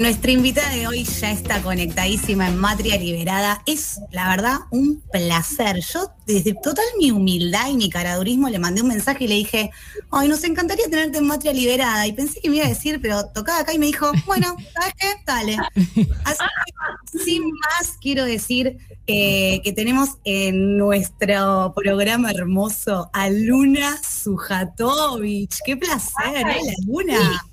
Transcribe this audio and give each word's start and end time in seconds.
Nuestra 0.00 0.30
invitada 0.30 0.70
de 0.70 0.86
hoy 0.86 1.04
ya 1.04 1.30
está 1.30 1.60
conectadísima 1.60 2.48
en 2.48 2.56
Matria 2.56 2.96
Liberada. 2.96 3.60
Es, 3.66 4.00
la 4.10 4.30
verdad, 4.30 4.60
un 4.70 5.02
placer. 5.12 5.78
Yo, 5.92 6.10
desde 6.26 6.54
total 6.54 6.86
mi 6.98 7.10
humildad 7.10 7.68
y 7.68 7.76
mi 7.76 7.90
caradurismo, 7.90 8.48
le 8.48 8.58
mandé 8.58 8.80
un 8.80 8.88
mensaje 8.88 9.24
y 9.24 9.28
le 9.28 9.34
dije, 9.34 9.70
ay, 10.10 10.28
nos 10.28 10.42
encantaría 10.44 10.88
tenerte 10.88 11.18
en 11.18 11.26
Matria 11.26 11.52
Liberada. 11.52 12.06
Y 12.06 12.14
pensé 12.14 12.40
que 12.40 12.48
me 12.48 12.56
iba 12.56 12.64
a 12.64 12.70
decir, 12.70 12.98
pero 13.02 13.26
tocaba 13.26 13.58
acá 13.58 13.74
y 13.74 13.78
me 13.78 13.84
dijo, 13.84 14.10
bueno, 14.24 14.56
¿sabes 14.72 14.94
qué? 14.98 15.06
Dale. 15.26 15.58
Así 16.24 16.44
que, 17.12 17.18
sin 17.18 17.42
más, 17.50 17.98
quiero 18.00 18.24
decir 18.24 18.78
eh, 19.06 19.60
que 19.62 19.72
tenemos 19.74 20.16
en 20.24 20.78
nuestro 20.78 21.74
programa 21.76 22.30
hermoso 22.30 23.10
a 23.12 23.28
Luna 23.28 24.00
Sujatovich. 24.02 25.58
¡Qué 25.62 25.76
placer, 25.76 26.48
¿eh, 26.48 26.74
Luna! 26.86 27.49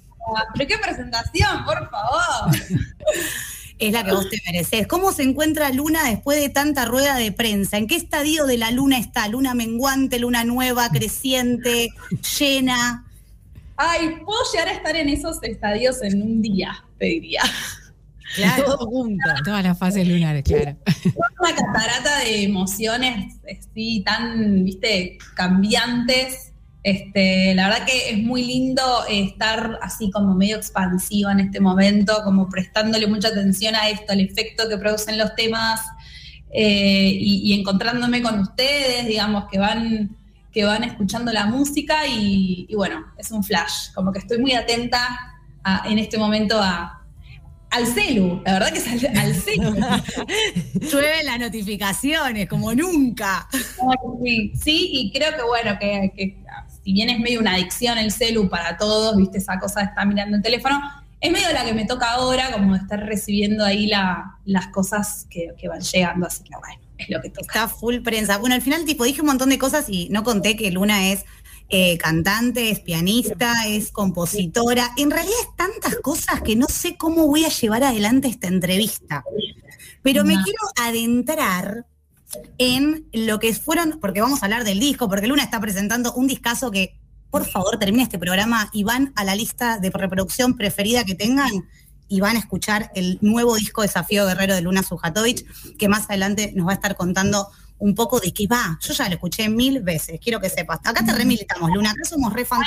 Pero 0.54 0.68
qué 0.68 0.78
presentación, 0.78 1.66
por 1.66 1.90
favor. 1.90 2.56
es 3.80 3.94
la 3.94 4.04
que 4.04 4.12
vos 4.12 4.30
te 4.30 4.42
mereces. 4.46 4.88
¿Cómo 4.88 5.12
se 5.12 5.24
encuentra 5.24 5.72
Luna 5.72 6.04
después 6.10 6.40
de 6.40 6.50
tanta 6.50 6.86
rueda 6.86 7.16
de 7.16 7.32
prensa? 7.32 7.78
¿En 7.78 7.88
qué 7.88 7.96
estadio 7.96 8.46
de 8.46 8.58
la 8.58 8.72
Luna 8.72 8.98
está? 8.98 9.28
¿Luna 9.28 9.54
menguante, 9.54 10.20
luna 10.20 10.44
nueva, 10.44 10.90
creciente, 10.90 11.90
llena? 12.40 13.06
Ay, 13.76 14.18
puedo 14.26 14.40
llegar 14.52 14.70
a 14.70 14.72
estar 14.72 14.96
en 14.96 15.10
esos 15.10 15.38
estadios 15.44 16.02
en 16.02 16.22
un 16.22 16.42
día, 16.42 16.84
te 16.98 17.06
diría. 17.06 17.44
Claro, 18.36 18.66
todo 18.66 18.88
junto, 18.88 19.30
todas 19.46 19.64
las 19.64 19.78
fases 19.78 20.08
lunares, 20.08 20.44
claro. 20.44 20.76
Una 21.40 21.56
catarata 21.56 22.20
de 22.20 22.44
emociones, 22.44 23.36
sí, 23.74 24.02
tan, 24.04 24.66
viste, 24.66 25.20
cambiantes 25.36 26.47
este, 26.88 27.54
la 27.54 27.68
verdad 27.68 27.86
que 27.86 28.12
es 28.12 28.18
muy 28.18 28.46
lindo 28.46 28.82
estar 29.10 29.78
así 29.82 30.10
como 30.10 30.34
medio 30.36 30.56
expansivo 30.56 31.30
en 31.30 31.42
este 31.42 31.60
momento, 31.60 32.22
como 32.24 32.48
prestándole 32.48 33.08
mucha 33.08 33.28
atención 33.28 33.76
a 33.76 33.90
esto, 33.90 34.14
al 34.14 34.22
efecto 34.22 34.70
que 34.70 34.78
producen 34.78 35.18
los 35.18 35.36
temas 35.36 35.82
eh, 36.50 37.12
y, 37.14 37.60
encontrándome 37.60 38.22
con 38.22 38.40
ustedes, 38.40 39.06
digamos, 39.06 39.50
que 39.52 39.60
van, 39.60 40.16
que 40.54 40.64
van 40.64 40.86
escuchando 40.86 41.34
la 41.34 41.46
música 41.48 42.08
y, 42.08 42.74
bueno, 42.74 43.06
es 43.18 43.32
un 43.32 43.44
flash, 43.44 43.92
como 43.94 44.14
que 44.14 44.20
estoy 44.20 44.38
muy 44.38 44.54
atenta 44.54 45.06
en 45.84 46.00
este 46.00 46.18
momento 46.18 46.58
a, 46.58 47.04
al 47.70 47.86
celu, 47.86 48.42
la 48.46 48.54
verdad 48.54 48.72
que 48.72 48.80
es 48.80 48.88
al, 48.88 49.36
celu. 49.36 49.76
Llueve 50.90 51.22
las 51.26 51.38
notificaciones, 51.38 52.48
como 52.48 52.74
nunca. 52.74 53.46
Sí, 54.24 54.54
sí, 54.56 54.90
y 54.94 55.12
creo 55.12 55.36
que 55.36 55.44
bueno, 55.44 55.78
que 55.80 56.38
si 56.88 56.94
bien 56.94 57.10
es 57.10 57.20
medio 57.20 57.42
una 57.42 57.56
adicción 57.56 57.98
el 57.98 58.14
celu 58.14 58.48
para 58.48 58.78
todos, 58.78 59.18
viste, 59.18 59.40
esa 59.40 59.60
cosa 59.60 59.82
de 59.82 59.88
estar 59.88 60.08
mirando 60.08 60.38
el 60.38 60.42
teléfono, 60.42 60.80
es 61.20 61.30
medio 61.30 61.52
la 61.52 61.66
que 61.66 61.74
me 61.74 61.84
toca 61.84 62.12
ahora, 62.12 62.50
como 62.54 62.76
de 62.76 62.80
estar 62.80 63.06
recibiendo 63.06 63.66
ahí 63.66 63.92
las 64.46 64.68
cosas 64.68 65.28
que, 65.30 65.52
van 65.68 65.82
llegando, 65.82 66.28
así 66.28 66.46
que 66.46 66.56
bueno, 66.58 66.82
es 66.98 67.10
lo 67.10 67.22
que 67.22 67.30
toca. 67.30 67.42
Está 67.42 67.68
full 67.68 67.98
prensa. 67.98 68.38
Bueno, 68.38 68.56
al 68.56 68.62
final, 68.62 68.86
tipo, 68.86 69.04
dije 69.04 69.20
un 69.20 69.28
montón 69.28 69.50
de 69.50 69.58
cosas 69.58 69.90
y 69.90 70.08
no 70.12 70.24
conté 70.24 70.56
que 70.56 70.72
Luna 70.72 71.12
es 71.12 71.26
eh, 71.68 71.98
cantante, 71.98 72.72
es 72.72 72.80
pianista, 72.80 73.68
es 73.68 73.92
compositora. 73.92 74.92
En 74.96 75.12
realidad 75.12 75.36
es 75.42 75.58
tantas 75.58 75.98
cosas 75.98 76.42
que 76.42 76.56
no 76.56 76.68
sé 76.70 76.96
cómo 76.96 77.28
voy 77.28 77.44
a 77.44 77.50
llevar 77.50 77.84
adelante 77.84 78.30
esta 78.30 78.48
entrevista. 78.48 79.26
Pero 80.04 80.24
me 80.24 80.36
quiero 80.42 80.60
adentrar 80.82 81.86
en 82.58 83.08
lo 83.14 83.40
que 83.40 83.54
fueron, 83.54 84.00
porque 84.00 84.22
vamos 84.22 84.42
a 84.42 84.46
hablar 84.46 84.64
del 84.64 84.80
disco, 84.80 85.08
porque 85.10 85.28
Luna 85.28 85.44
está 85.44 85.60
presentando 85.60 86.14
un 86.14 86.28
discazo 86.28 86.72
que, 86.72 87.00
por 87.30 87.46
favor, 87.46 87.78
termine 87.80 88.04
este 88.04 88.20
programa 88.20 88.70
y 88.74 88.84
van 88.84 89.14
a 89.16 89.24
la 89.24 89.36
lista 89.36 89.80
de 89.80 89.90
reproducción 89.90 90.56
preferida 90.56 91.04
que 91.04 91.16
tengan 91.16 91.52
y 92.10 92.20
van 92.22 92.36
a 92.36 92.40
escuchar 92.40 92.92
el 92.96 93.18
nuevo 93.22 93.56
disco 93.56 93.82
Desafío 93.82 94.26
Guerrero 94.26 94.56
de 94.56 94.62
Luna 94.62 94.84
Sujatovich, 94.84 95.46
que 95.78 95.90
más 95.90 96.06
adelante 96.06 96.54
nos 96.56 96.68
va 96.68 96.72
a 96.72 96.76
estar 96.76 96.96
contando 96.96 97.50
un 97.80 97.96
poco 97.96 98.20
de 98.20 98.34
qué 98.34 98.48
va. 98.48 98.80
Yo 98.82 98.94
ya 98.94 99.08
lo 99.08 99.16
escuché 99.16 99.50
mil 99.50 99.82
veces, 99.82 100.20
quiero 100.22 100.40
que 100.40 100.50
sepas. 100.50 100.80
Acá 100.84 101.06
te 101.06 101.14
remilitamos, 101.14 101.70
Luna, 101.72 101.92
acá 101.92 102.04
somos 102.06 102.34
re 102.34 102.46
fans. 102.46 102.66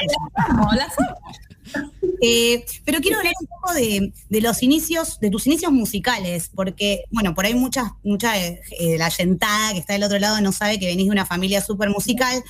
Eh, 2.23 2.67
pero 2.85 3.01
quiero 3.01 3.19
hablar 3.19 3.33
un 3.41 3.47
poco 3.47 3.73
de, 3.73 4.13
los 4.41 4.63
inicios, 4.63 5.19
de 5.21 5.31
tus 5.31 5.47
inicios 5.47 5.73
musicales, 5.73 6.51
porque, 6.55 7.05
bueno, 7.11 7.35
por 7.35 7.47
ahí 7.47 7.55
mucha, 7.55 7.97
mucha 8.03 8.39
eh, 8.39 8.61
de 8.79 8.99
la 8.99 9.09
yentada 9.09 9.73
que 9.73 9.79
está 9.79 9.95
del 9.95 10.03
otro 10.03 10.19
lado 10.19 10.41
no 10.41 10.53
sabe 10.53 10.79
que 10.79 10.87
venís 10.87 11.07
de 11.07 11.13
una 11.13 11.25
familia 11.25 11.63
súper 11.63 11.89
musical, 11.89 12.43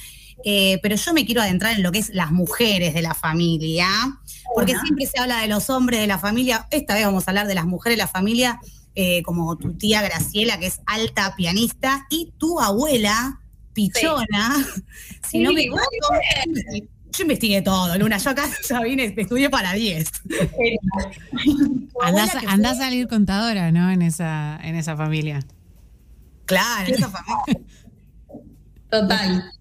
eh, 0.45 0.79
pero 0.83 0.97
yo 0.97 1.13
me 1.13 1.25
quiero 1.25 1.41
adentrar 1.41 1.77
en 1.77 1.83
lo 1.83 1.93
que 1.93 1.99
es 1.99 2.09
las 2.11 2.33
mujeres 2.33 2.95
de 2.95 3.03
la 3.03 3.15
familia, 3.15 3.89
porque 4.55 4.75
siempre 4.77 5.07
se 5.07 5.21
habla 5.21 5.41
de 5.43 5.49
los 5.49 5.71
hombres 5.71 6.01
de 6.01 6.09
la 6.09 6.19
familia, 6.19 6.67
esta 6.73 6.95
vez 6.95 7.05
vamos 7.05 7.29
a 7.29 7.31
hablar 7.31 7.47
de 7.47 7.55
las 7.55 7.67
mujeres 7.67 7.97
de 7.97 8.03
la 8.03 8.09
familia, 8.09 8.61
como 9.25 9.57
tu 9.57 9.73
tía 9.75 10.03
Graciela, 10.03 10.59
que 10.59 10.67
es 10.67 10.81
alta 10.85 11.35
pianista, 11.37 12.07
y 12.11 12.33
tu 12.37 12.61
abuela, 12.61 13.41
Pichona, 13.73 14.67
si 15.31 15.39
no 15.39 15.53
me 15.53 15.61
equivoco, 15.61 15.85
yo 17.21 17.23
investigué 17.23 17.63
todo, 17.63 17.97
Luna. 17.99 18.17
Yo 18.19 18.31
acá 18.31 18.45
ya 18.69 18.81
vine, 18.81 19.15
estudié 19.17 19.51
para 19.51 19.75
10. 19.75 20.11
andás, 22.03 22.35
a 22.73 22.75
salir 22.75 23.09
contadora, 23.09 23.71
¿no? 23.71 23.91
En 23.91 24.03
esa, 24.03 24.59
en 24.63 24.75
esa 24.75 24.97
familia. 24.97 25.41
Claro, 26.47 26.89
en 26.89 26.95
esa 26.95 27.11
familia. 27.11 27.61
Total. 28.91 29.53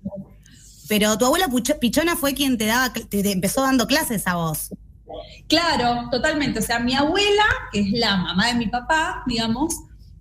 Pero 0.87 1.17
tu 1.17 1.25
abuela 1.25 1.47
Pichona 1.79 2.15
fue 2.15 2.33
quien 2.33 2.57
te 2.57 2.65
daba, 2.65 2.91
te, 2.91 3.31
empezó 3.31 3.61
dando 3.61 3.85
clases 3.85 4.25
a 4.25 4.35
vos. 4.35 4.69
Claro, 5.47 6.09
totalmente. 6.09 6.59
O 6.59 6.61
sea, 6.61 6.79
mi 6.79 6.95
abuela, 6.95 7.45
que 7.71 7.81
es 7.81 7.91
la 7.91 8.17
mamá 8.17 8.47
de 8.47 8.55
mi 8.55 8.67
papá, 8.67 9.23
digamos, 9.27 9.75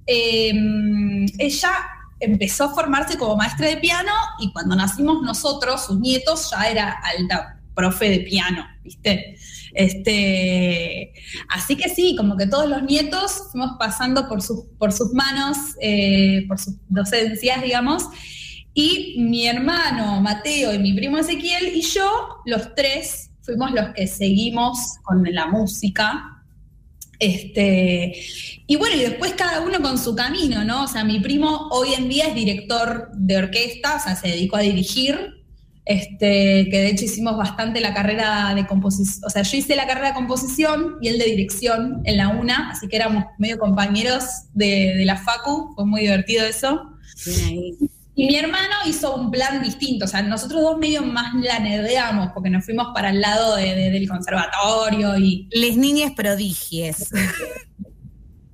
em, 0.07 1.27
ella 1.39 1.71
empezó 2.21 2.65
a 2.65 2.75
formarse 2.75 3.17
como 3.17 3.37
maestra 3.37 3.69
de 3.69 3.77
piano 3.77 4.13
y 4.41 4.53
cuando 4.53 4.75
nacimos 4.75 5.23
nosotros, 5.23 5.87
sus 5.87 6.01
nietos, 6.01 6.51
ya 6.51 6.69
era 6.69 7.01
alta 7.17 7.61
profe 7.75 8.11
de 8.11 8.21
piano, 8.21 8.67
¿viste? 8.83 9.37
Este, 9.73 11.13
así 11.49 11.77
que 11.77 11.89
sí, 11.89 12.17
como 12.17 12.37
que 12.37 12.47
todos 12.47 12.69
los 12.69 12.83
nietos 12.83 13.51
fuimos 13.53 13.77
pasando 13.79 14.29
por, 14.29 14.43
sus, 14.43 14.65
por 14.79 14.93
sus 14.93 15.13
manos, 15.13 15.57
eh, 15.81 16.45
por 16.49 16.59
sus 16.59 16.75
docencias, 16.89 17.63
digamos, 17.63 18.05
y 18.75 19.17
mi 19.19 19.47
hermano 19.47 20.21
Mateo 20.21 20.75
y 20.75 20.79
mi 20.79 20.93
primo 20.93 21.19
Ezequiel 21.19 21.69
y 21.75 21.83
yo, 21.83 22.43
los 22.47 22.75
tres, 22.75 23.31
fuimos 23.43 23.71
los 23.73 23.91
que 23.95 24.07
seguimos 24.07 24.97
con 25.05 25.23
la 25.33 25.47
música, 25.47 26.38
este, 27.19 28.13
y 28.67 28.77
bueno, 28.77 28.97
y 28.97 29.01
después 29.01 29.33
cada 29.35 29.61
uno 29.61 29.81
con 29.81 29.99
su 29.99 30.15
camino, 30.15 30.65
¿no? 30.65 30.85
O 30.85 30.89
sea, 30.89 31.05
mi 31.05 31.21
primo 31.21 31.69
hoy 31.71 31.95
en 31.95 32.09
día 32.09 32.29
es 32.29 32.35
director 32.35 33.11
de 33.15 33.37
orquesta, 33.37 33.97
o 33.97 34.01
sea, 34.01 34.15
se 34.15 34.29
dedicó 34.29 34.57
a 34.57 34.61
dirigir, 34.61 35.45
este, 35.85 36.69
que 36.71 36.79
de 36.79 36.89
hecho 36.91 37.07
hicimos 37.07 37.37
bastante 37.37 37.81
la 37.81 37.95
carrera 37.95 38.53
de 38.55 38.67
composición, 38.67 39.25
o 39.25 39.31
sea, 39.31 39.43
yo 39.43 39.57
hice 39.57 39.75
la 39.75 39.87
carrera 39.87 40.09
de 40.09 40.15
composición 40.15 40.97
y 41.01 41.09
él 41.09 41.19
de 41.19 41.25
dirección 41.25 42.03
en 42.05 42.19
la 42.19 42.29
UNA, 42.29 42.71
así 42.71 42.89
que 42.89 42.97
éramos 42.97 43.25
medio 43.39 43.59
compañeros 43.59 44.25
de, 44.53 44.95
de 44.97 45.05
la 45.05 45.17
FACU, 45.17 45.73
fue 45.75 45.87
muy 45.87 46.03
divertido 46.03 46.45
eso. 46.45 46.93
Y 48.19 48.27
mi 48.27 48.35
hermano 48.35 48.75
hizo 48.85 49.15
un 49.15 49.31
plan 49.31 49.63
distinto, 49.63 50.05
o 50.05 50.09
sea, 50.09 50.23
nosotros 50.23 50.61
dos 50.61 50.77
medio 50.77 51.05
más 51.05 51.33
la 51.35 51.61
nerdeamos 51.61 52.31
porque 52.35 52.51
nos 52.51 52.65
fuimos 52.65 52.89
para 52.93 53.11
el 53.11 53.21
lado 53.21 53.55
del 53.55 54.09
conservatorio 54.09 55.17
y... 55.17 55.49
Les 55.53 55.77
niñas 55.77 56.15
prodigies. 56.17 57.13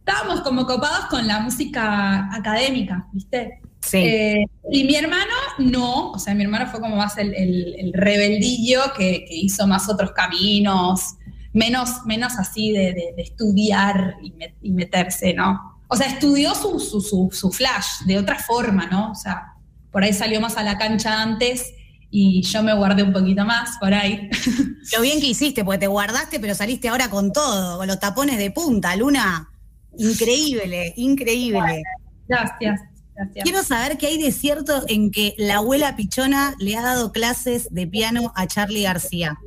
Estábamos 0.01 0.43
como 0.43 0.67
copados 0.67 1.07
con 1.07 1.27
la 1.27 1.41
música 1.41 2.29
académica, 2.31 3.09
¿viste? 3.15 3.63
Sí. 3.81 3.97
Eh, 3.97 4.47
y 4.71 4.85
mi 4.85 4.97
hermano 4.97 5.33
no, 5.59 6.11
o 6.11 6.19
sea, 6.19 6.35
mi 6.35 6.45
hermano 6.45 6.67
fue 6.67 6.81
como 6.81 6.97
más 6.97 7.17
el, 7.17 7.91
rebeldillo 7.95 8.81
que, 8.95 9.25
hizo 9.31 9.67
más 9.67 9.89
otros 9.89 10.13
caminos, 10.13 11.15
menos, 11.55 12.05
menos 12.05 12.39
así 12.39 12.71
de, 12.71 13.15
estudiar 13.17 14.17
y, 14.61 14.73
meterse, 14.73 15.33
¿no? 15.33 15.81
O 15.89 15.97
sea, 15.97 16.09
estudió 16.09 16.55
su, 16.55 16.79
su, 16.79 17.31
su, 17.33 17.51
flash 17.51 18.03
de 18.05 18.19
otra 18.19 18.39
forma, 18.41 18.87
¿no? 18.89 19.13
O 19.13 19.15
sea, 19.15 19.54
por 19.95 20.03
ahí 20.03 20.13
salió 20.13 20.41
más 20.41 20.57
a 20.57 20.65
la 20.65 20.77
cancha 20.77 21.23
antes 21.23 21.73
y 22.11 22.43
yo 22.43 22.65
me 22.65 22.75
guardé 22.75 23.05
un 23.05 23.13
poquito 23.13 23.45
más 23.45 23.79
por 23.79 23.95
ahí. 23.95 24.29
Lo 24.93 25.03
bien 25.03 25.21
que 25.21 25.29
hiciste, 25.29 25.65
porque 25.65 25.79
te 25.79 25.87
guardaste, 25.87 26.41
pero 26.41 26.53
saliste 26.57 26.89
ahora 26.89 27.09
con 27.09 27.33
todo, 27.33 27.79
con 27.79 27.87
los 27.87 28.01
tapones 28.01 28.37
de 28.39 28.51
punta, 28.51 28.97
Luna. 28.97 29.49
Increíble, 29.97 30.95
increíble. 30.97 31.85
gracias. 32.27 32.81
Gracias. 33.15 33.45
Quiero 33.45 33.63
saber 33.63 33.97
qué 33.97 34.09
hay 34.09 34.21
de 34.21 34.33
cierto 34.33 34.83
en 34.89 35.13
que 35.13 35.37
la 35.39 35.59
abuela 35.59 35.95
Pichona 35.95 36.57
le 36.59 36.77
ha 36.77 36.83
dado 36.83 37.13
clases 37.13 37.69
de 37.73 37.87
piano 37.87 38.33
a 38.35 38.49
Charlie 38.49 38.83
García. 38.83 39.39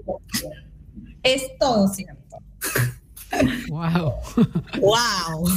Es 1.24 1.44
todo 1.60 1.90
cierto. 1.90 2.38
Wow. 3.70 4.16
Wow. 4.80 5.48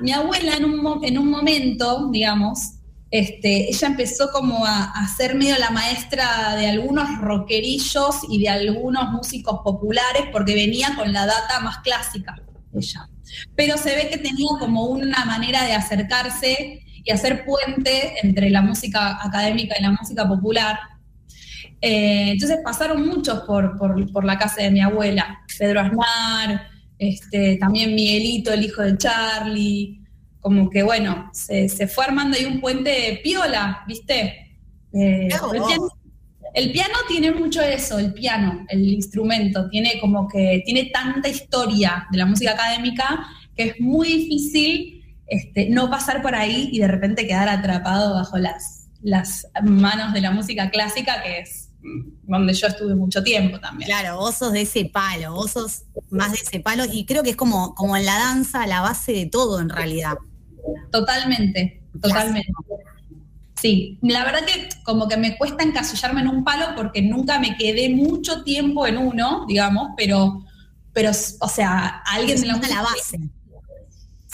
Mi 0.00 0.12
abuela, 0.12 0.56
en, 0.56 0.64
un, 0.64 1.04
en 1.04 1.18
un 1.18 1.30
momento, 1.30 2.08
digamos, 2.10 2.74
este, 3.10 3.68
ella 3.68 3.88
empezó 3.88 4.30
como 4.30 4.64
a, 4.64 4.84
a, 4.84 5.08
ser 5.08 5.34
medio 5.34 5.58
la 5.58 5.70
maestra 5.70 6.54
de 6.56 6.68
algunos 6.68 7.18
rockerillos 7.18 8.20
y 8.28 8.40
de 8.40 8.48
algunos 8.48 9.10
músicos 9.10 9.60
populares 9.64 10.24
porque 10.30 10.54
venía 10.54 10.94
con 10.96 11.12
la 11.12 11.26
data 11.26 11.60
más 11.60 11.78
clásica, 11.78 12.40
ella. 12.72 13.08
Pero 13.56 13.76
se 13.76 13.96
ve 13.96 14.08
que 14.10 14.18
tenía 14.18 14.50
como 14.58 14.84
una 14.84 15.24
manera 15.24 15.64
de 15.64 15.72
acercarse 15.72 16.82
y 17.04 17.10
hacer 17.10 17.44
puente 17.44 18.14
entre 18.22 18.50
la 18.50 18.62
música 18.62 19.18
académica 19.24 19.74
y 19.78 19.82
la 19.82 19.92
música 19.92 20.28
popular. 20.28 20.78
Eh, 21.80 22.32
entonces 22.32 22.58
pasaron 22.62 23.06
muchos 23.06 23.40
por, 23.40 23.78
por, 23.78 24.12
por, 24.12 24.24
la 24.24 24.38
casa 24.38 24.62
de 24.62 24.70
mi 24.70 24.80
abuela, 24.80 25.40
Pedro 25.58 25.80
Aznar, 25.80 26.68
este, 26.98 27.56
también 27.56 27.94
Miguelito, 27.94 28.52
el 28.52 28.64
hijo 28.64 28.82
de 28.82 28.98
Charlie, 28.98 30.02
como 30.40 30.68
que 30.68 30.82
bueno, 30.82 31.30
se, 31.32 31.68
se 31.68 31.86
fue 31.86 32.04
armando 32.04 32.36
ahí 32.36 32.44
un 32.44 32.60
puente 32.60 33.20
piola, 33.22 33.82
¿viste? 33.86 34.58
Eh, 34.92 35.28
el, 35.28 35.50
piano, 35.50 35.88
el, 36.54 36.72
piano, 36.72 36.94
tiene 37.08 37.32
mucho 37.32 37.62
eso, 37.62 37.98
el 37.98 38.12
piano, 38.12 38.66
el 38.68 38.86
instrumento, 38.88 39.70
tiene 39.70 39.98
como 40.00 40.28
que, 40.28 40.62
tiene 40.66 40.86
tanta 40.86 41.28
historia 41.28 42.06
de 42.10 42.18
la 42.18 42.26
música 42.26 42.52
académica 42.52 43.26
que 43.56 43.62
es 43.64 43.80
muy 43.80 44.08
difícil 44.08 45.02
este, 45.28 45.70
no 45.70 45.88
pasar 45.88 46.20
por 46.20 46.34
ahí 46.34 46.68
y 46.72 46.80
de 46.80 46.88
repente 46.88 47.26
quedar 47.26 47.48
atrapado 47.48 48.14
bajo 48.14 48.36
las, 48.36 48.88
las 49.00 49.46
manos 49.62 50.12
de 50.12 50.20
la 50.20 50.32
música 50.32 50.70
clásica, 50.70 51.22
que 51.22 51.40
es 51.40 51.69
donde 52.22 52.54
yo 52.54 52.66
estuve 52.66 52.94
mucho 52.94 53.22
tiempo 53.22 53.58
también. 53.58 53.88
Claro, 53.88 54.18
vos 54.18 54.36
sos 54.36 54.52
de 54.52 54.62
ese 54.62 54.84
palo, 54.86 55.34
vos 55.34 55.52
sos 55.52 55.82
más 56.10 56.32
de 56.32 56.38
ese 56.38 56.60
palo 56.60 56.84
y 56.90 57.04
creo 57.04 57.22
que 57.22 57.30
es 57.30 57.36
como, 57.36 57.74
como 57.74 57.96
en 57.96 58.06
la 58.06 58.18
danza 58.18 58.66
la 58.66 58.80
base 58.80 59.12
de 59.12 59.26
todo 59.26 59.60
en 59.60 59.68
realidad. 59.68 60.16
Totalmente, 60.90 61.82
totalmente. 62.00 62.52
Sí, 63.60 63.98
la 64.00 64.24
verdad 64.24 64.40
que 64.46 64.68
como 64.84 65.06
que 65.06 65.16
me 65.16 65.36
cuesta 65.36 65.64
encasillarme 65.64 66.22
en 66.22 66.28
un 66.28 66.44
palo 66.44 66.74
porque 66.76 67.02
nunca 67.02 67.38
me 67.38 67.56
quedé 67.56 67.90
mucho 67.90 68.42
tiempo 68.42 68.86
en 68.86 68.96
uno, 68.96 69.44
digamos, 69.46 69.90
pero, 69.96 70.44
pero 70.92 71.10
o 71.10 71.48
sea, 71.48 72.02
alguien 72.06 72.40
de 72.40 72.46
la, 72.46 72.56
la 72.56 72.82
base. 72.82 73.20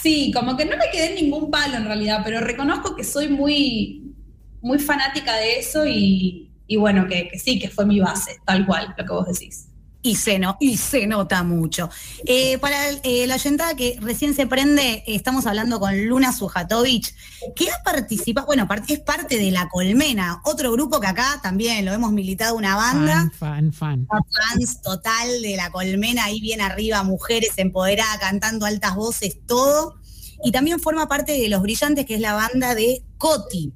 Sí, 0.01 0.31
como 0.33 0.57
que 0.57 0.65
no 0.65 0.77
me 0.77 0.91
quedé 0.93 1.11
en 1.11 1.25
ningún 1.25 1.51
palo 1.51 1.77
en 1.77 1.87
realidad, 1.87 2.21
pero 2.25 2.41
reconozco 2.41 2.95
que 2.95 3.03
soy 3.03 3.29
muy, 3.29 4.15
muy 4.61 4.79
fanática 4.79 5.35
de 5.37 5.59
eso 5.59 5.87
y, 5.87 6.46
y 6.67 6.77
bueno, 6.77 7.07
que, 7.09 7.29
que, 7.29 7.39
sí, 7.39 7.59
que 7.59 7.69
fue 7.69 7.87
mi 7.87 8.01
base, 8.01 8.41
tal 8.45 8.67
cual, 8.67 8.95
lo 8.97 9.05
que 9.05 9.13
vos 9.13 9.27
decís 9.27 9.69
y 10.07 10.15
se, 10.15 10.39
no, 10.39 10.57
y 10.61 10.77
se 10.77 11.07
nota 11.07 11.43
mucho. 11.43 11.91
Eh, 12.25 12.59
para 12.59 12.91
eh, 13.03 13.27
la 13.27 13.35
oyentada 13.35 13.75
que 13.75 13.99
recién 14.01 14.35
se 14.35 14.47
prende, 14.47 15.03
estamos 15.07 15.47
hablando 15.47 15.81
con 15.81 16.07
Luna 16.07 16.33
Sujatovic, 16.33 17.13
que 17.55 17.71
ha 17.71 17.83
participado, 17.83 18.47
bueno, 18.47 18.69
es 18.89 19.01
parte 19.01 19.37
de 19.37 19.51
La 19.51 19.69
Colmena, 19.69 20.41
otro 20.45 20.71
grupo 20.73 21.01
que 21.01 21.09
acá 21.09 21.41
también 21.43 21.85
lo 21.85 21.93
hemos 21.93 22.13
militado 22.13 22.55
una 22.55 22.77
banda. 22.77 23.31
Fan, 23.37 23.73
fan, 23.73 24.07
fan. 24.07 24.09
Fans 24.09 24.81
total 24.81 25.43
de 25.43 25.57
La 25.57 25.71
Colmena, 25.71 26.25
ahí 26.25 26.41
bien 26.41 26.61
arriba, 26.61 27.03
mujeres 27.03 27.53
empoderadas, 27.57 28.19
cantando 28.19 28.65
altas 28.67 28.95
voces, 28.95 29.39
todo. 29.47 29.97
Y 30.45 30.53
también 30.53 30.79
forma 30.79 31.09
parte 31.09 31.33
de 31.33 31.49
Los 31.49 31.63
Brillantes, 31.63 32.07
que 32.07 32.15
es 32.15 32.21
la 32.21 32.35
banda 32.35 32.75
de 32.75 33.03
Coti. 33.19 33.73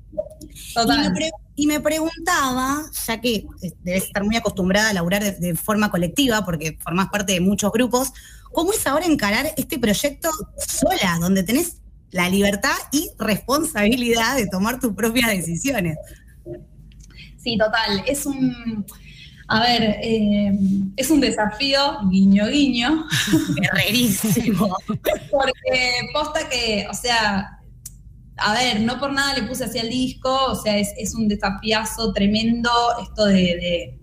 Total. 0.75 1.13
Y 1.57 1.67
me 1.67 1.81
preguntaba, 1.81 2.85
ya 3.07 3.21
que 3.21 3.47
eh, 3.63 3.73
debes 3.83 4.05
estar 4.05 4.25
muy 4.25 4.37
acostumbrada 4.37 4.91
a 4.91 4.93
laburar 4.95 5.39
de, 5.39 5.55
forma 5.55 5.91
colectiva, 5.91 6.45
porque 6.45 6.79
formás 6.81 7.09
parte 7.11 7.35
de 7.35 7.41
muchos 7.41 7.71
grupos, 7.71 8.13
¿cómo 8.53 8.73
es 8.73 8.87
ahora 8.87 9.05
encarar 9.05 9.53
este 9.57 9.79
proyecto 9.79 10.31
sola, 10.67 11.19
donde 11.21 11.43
tenés 11.43 11.77
la 12.13 12.29
libertad 12.29 12.77
y 12.93 13.11
responsabilidad 13.19 14.37
de 14.37 14.47
tomar 14.47 14.81
tus 14.81 14.95
propias 14.95 15.31
decisiones? 15.31 15.99
Sí, 17.43 17.57
total. 17.59 18.05
Es 18.07 18.27
un. 18.27 18.87
A 19.49 19.61
ver, 19.61 19.99
eh, 20.03 20.53
es 20.97 21.11
un 21.11 21.21
desafío, 21.21 21.99
guiño, 22.09 22.47
guiño. 22.47 23.07
Guerrerísimo. 23.61 24.77
Porque 25.31 26.09
posta 26.13 26.49
que, 26.49 26.87
o 26.89 26.95
sea, 26.95 27.60
a 28.41 28.55
ver, 28.55 28.81
no 28.81 28.99
por 28.99 29.13
nada 29.13 29.35
le 29.35 29.43
puse 29.43 29.65
así 29.65 29.79
al 29.79 29.91
disco, 29.91 30.35
o 30.47 30.55
sea, 30.55 30.79
es, 30.79 31.15
un 31.15 31.29
desafiazo 31.29 32.13
tremendo 32.13 32.71
esto 33.03 33.27
de, 33.27 33.97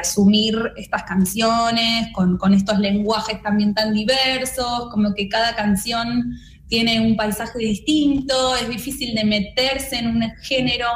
asumir 0.00 0.56
estas 0.76 1.02
canciones 1.02 2.08
con, 2.14 2.54
estos 2.54 2.78
lenguajes 2.78 3.42
también 3.42 3.74
tan 3.74 3.92
diversos, 3.92 4.88
como 4.90 5.12
que 5.14 5.28
cada 5.28 5.54
canción 5.56 6.32
tiene 6.68 7.00
un 7.00 7.16
paisaje 7.16 7.58
distinto, 7.58 8.56
es 8.56 8.68
difícil 8.68 9.14
de 9.14 9.24
meterse 9.24 9.98
en 9.98 10.06
un 10.08 10.22
género. 10.42 10.86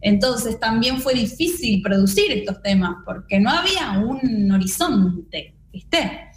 Entonces 0.00 0.58
también 0.58 1.00
fue 1.00 1.12
difícil 1.12 1.82
producir 1.82 2.32
estos 2.32 2.62
temas 2.62 2.96
porque 3.04 3.38
no 3.38 3.50
había 3.50 3.98
un 3.98 4.50
horizonte, 4.50 5.54
¿viste? 5.72 6.30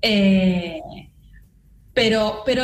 Eh, 0.00 0.80
pero, 1.92 2.42
pero 2.46 2.62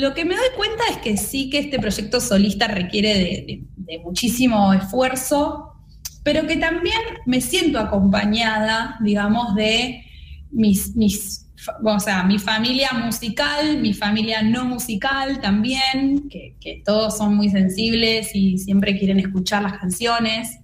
lo 0.00 0.14
que 0.14 0.24
me 0.24 0.34
doy 0.34 0.48
cuenta 0.56 0.82
es 0.90 0.98
que 0.98 1.16
sí 1.16 1.50
que 1.50 1.58
este 1.58 1.78
proyecto 1.78 2.20
solista 2.20 2.66
requiere 2.66 3.64
de, 3.76 3.98
muchísimo 4.02 4.72
esfuerzo, 4.72 5.74
pero 6.22 6.46
que 6.46 6.56
también 6.56 6.98
me 7.26 7.40
siento 7.40 7.78
acompañada, 7.78 8.96
digamos, 9.00 9.54
de 9.54 10.04
mis, 10.50 10.96
mis, 10.96 11.46
o 11.84 12.00
sea, 12.00 12.22
mi 12.22 12.38
familia 12.38 12.90
musical, 12.92 13.78
mi 13.78 13.92
familia 13.92 14.42
no 14.42 14.64
musical 14.64 15.40
también, 15.40 16.28
que, 16.30 16.56
que 16.58 16.82
todos 16.84 17.18
son 17.18 17.36
muy 17.36 17.50
sensibles 17.50 18.34
y 18.34 18.56
siempre 18.56 18.98
quieren 18.98 19.20
escuchar 19.20 19.62
las 19.62 19.74
canciones, 19.74 20.58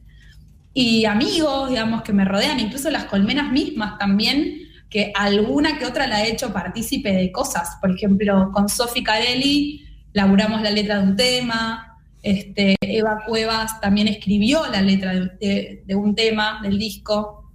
y 0.73 1.07
amigos, 1.07 1.71
digamos, 1.71 2.03
que 2.03 2.13
me 2.13 2.25
rodean, 2.25 2.61
incluso 2.61 2.89
las 2.91 3.07
colmenas 3.07 3.51
mismas 3.51 3.99
también 3.99 4.68
que 4.91 5.13
alguna 5.15 5.79
que 5.79 5.87
otra 5.87 6.07
la 6.07 6.25
he 6.25 6.33
hecho 6.33 6.53
partícipe 6.53 7.13
de 7.13 7.31
cosas. 7.31 7.77
Por 7.81 7.95
ejemplo, 7.95 8.51
con 8.53 8.69
Sofi 8.69 9.03
Carelli 9.03 9.85
laburamos 10.13 10.63
la 10.63 10.71
letra 10.71 10.99
de 10.99 11.03
un 11.03 11.17
tema, 11.17 11.89
este, 12.23 12.77
Eva 12.81 13.23
Cuevas 13.27 13.81
también 13.81 14.09
escribió 14.09 14.67
la 14.67 14.83
letra 14.83 15.13
de, 15.15 15.85
un 15.95 16.15
tema 16.15 16.61
del 16.63 16.79
disco. 16.79 17.51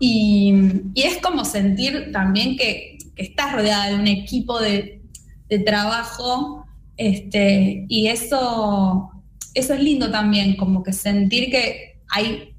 Y, 0.00 0.54
es 0.94 1.18
como 1.18 1.44
sentir 1.44 2.10
también 2.12 2.56
que, 2.56 2.94
estás 3.16 3.54
rodeada 3.54 3.88
de 3.88 3.94
un 3.94 4.08
equipo 4.08 4.60
de, 4.60 5.02
trabajo 5.64 6.66
este, 6.96 7.86
y 7.88 8.08
eso, 8.08 9.10
eso 9.54 9.74
es 9.74 9.80
lindo 9.80 10.10
también, 10.10 10.56
como 10.56 10.82
que 10.82 10.92
sentir 10.92 11.50
que 11.50 12.00
hay 12.08 12.55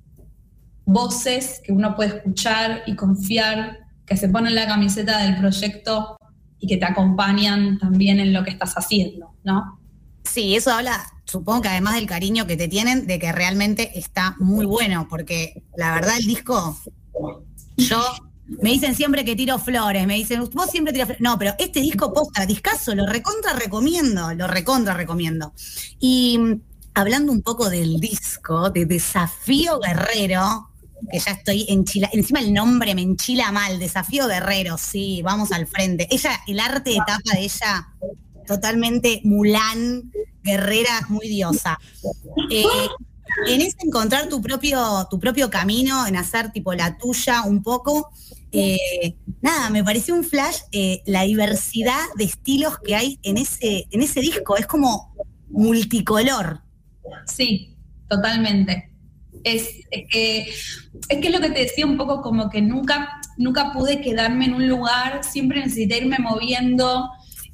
voces 0.88 1.62
que 1.64 1.74
uno 1.74 1.96
puede 1.96 2.18
escuchar 2.18 2.82
y 2.88 2.96
confiar, 2.96 3.78
que 4.06 4.18
se 4.18 4.30
ponen 4.30 4.56
la 4.56 4.66
camiseta 4.66 5.20
del 5.20 5.38
proyecto 5.38 6.18
y 6.60 6.68
que 6.68 6.78
te 6.78 6.86
acompañan 6.86 7.78
también 7.78 8.20
en 8.20 8.34
lo 8.34 8.44
que 8.44 8.52
estás 8.52 8.74
haciendo, 8.74 9.36
¿no? 9.44 9.80
Sí, 10.24 10.56
eso 10.56 10.72
habla, 10.72 11.06
supongo 11.26 11.62
que 11.62 11.68
además 11.68 11.96
del 11.96 12.08
cariño 12.08 12.48
que 12.48 12.56
te 12.56 12.68
tienen, 12.68 13.06
de 13.06 13.20
que 13.20 13.32
realmente 13.32 14.00
está 14.00 14.36
muy 14.40 14.66
bueno, 14.66 15.08
porque 15.10 15.62
la 15.76 15.94
verdad 15.94 16.18
el 16.18 16.26
disco, 16.26 16.78
yo, 17.76 18.02
me 18.48 18.70
dicen 18.72 18.96
siempre 18.96 19.26
que 19.26 19.36
tiro 19.36 19.60
flores, 19.60 20.08
me 20.08 20.16
dicen, 20.16 20.50
vos 20.54 20.70
siempre 20.70 20.94
tiras 20.94 21.08
flores. 21.08 21.22
No, 21.22 21.38
pero 21.38 21.54
este 21.60 21.82
disco 21.82 22.14
posta, 22.14 22.46
discaso, 22.46 22.96
lo 22.96 23.06
recontra 23.06 23.54
recomiendo, 23.54 24.34
lo 24.34 24.48
recontra 24.48 24.94
recomiendo. 24.94 25.54
Y 26.00 26.38
mm, 26.38 26.62
hablando 26.94 27.32
un 27.32 27.42
poco 27.42 27.70
del 27.70 28.00
disco, 28.00 28.70
de 28.70 28.86
Desafío 28.86 29.80
Guerrero, 29.80 30.67
que 31.12 31.20
ya 31.20 31.32
estoy 31.32 31.66
enchila, 31.70 32.10
encima 32.12 32.40
el 32.40 32.54
nombre 32.54 32.96
me 32.96 33.02
enchila 33.02 33.52
mal, 33.52 33.80
Desafío 33.80 34.28
Guerrero, 34.28 34.78
sí, 34.78 35.22
vamos 35.24 35.52
al 35.52 35.68
frente. 35.68 36.08
Ella, 36.10 36.42
el 36.48 36.60
arte 36.60 36.92
de 36.92 36.98
tapa 36.98 37.34
de 37.34 37.42
ella, 37.42 37.88
totalmente 38.46 39.22
Mulán, 39.24 40.12
guerrera, 40.44 41.06
muy 41.10 41.28
diosa. 41.28 41.80
Eh, 42.50 42.64
en 43.48 43.62
ese 43.62 43.78
encontrar 43.84 44.30
tu 44.30 44.42
propio, 44.42 45.08
tu 45.10 45.20
propio 45.20 45.50
camino, 45.50 46.08
en 46.08 46.16
hacer 46.16 46.52
tipo 46.52 46.74
la 46.74 46.98
tuya 46.98 47.44
un 47.44 47.62
poco, 47.62 48.10
eh, 48.52 49.16
nada, 49.42 49.70
me 49.70 49.84
pareció 49.84 50.16
un 50.16 50.24
flash 50.24 50.60
eh, 50.72 51.02
la 51.06 51.24
diversidad 51.24 52.02
de 52.16 52.24
estilos 52.24 52.80
que 52.80 52.96
hay 52.96 53.20
en 53.24 53.38
ese, 53.38 53.88
en 53.92 54.02
ese 54.02 54.22
disco, 54.22 54.58
es 54.58 54.66
como 54.66 55.14
multicolor. 55.50 56.62
Sí, 57.26 57.76
totalmente 58.10 58.97
es, 59.44 59.70
que, 60.10 60.48
es 61.10 61.22
que 61.22 61.30
lo 61.30 61.40
que 61.40 61.50
te 61.50 61.62
decía 61.62 61.86
un 61.86 61.98
poco 61.98 62.22
como 62.22 62.50
que 62.50 62.62
nunca, 62.62 63.22
nunca 63.38 63.72
pude 63.74 64.02
quedarme 64.02 64.46
en 64.46 64.54
un 64.54 64.68
lugar, 64.68 65.24
siempre 65.24 65.60
necesité 65.60 65.98
irme 65.98 66.18
moviendo 66.20 67.10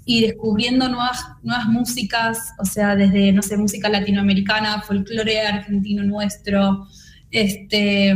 y 0.05 0.21
descubriendo 0.21 0.89
nuevas, 0.89 1.25
nuevas 1.43 1.67
músicas, 1.67 2.53
o 2.59 2.65
sea, 2.65 2.95
desde, 2.95 3.31
no 3.31 3.41
sé, 3.41 3.57
música 3.57 3.87
latinoamericana, 3.89 4.81
folclore 4.81 5.41
argentino 5.41 6.03
nuestro, 6.03 6.87
este, 7.31 8.13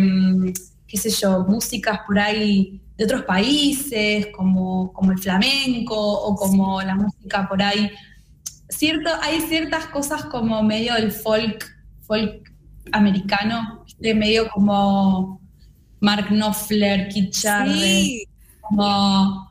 qué 0.87 0.97
sé 0.97 1.09
yo, 1.09 1.45
músicas 1.47 1.99
por 2.05 2.19
ahí 2.19 2.81
de 2.97 3.05
otros 3.05 3.23
países, 3.23 4.27
como, 4.35 4.91
como 4.91 5.11
el 5.11 5.19
flamenco 5.19 5.95
o 5.95 6.35
como 6.35 6.81
la 6.81 6.95
música 6.95 7.47
por 7.47 7.61
ahí. 7.61 7.91
Cierto, 8.69 9.09
hay 9.21 9.39
ciertas 9.41 9.85
cosas 9.87 10.25
como 10.25 10.61
medio 10.63 10.95
del 10.95 11.11
folk, 11.11 11.63
folk 12.01 12.46
americano, 12.91 13.85
de 13.99 14.13
medio 14.13 14.49
como 14.49 15.41
Mark 15.99 16.27
Knopfler, 16.29 17.09
Kit 17.09 17.31
Charles, 17.31 18.23
como 18.61 19.47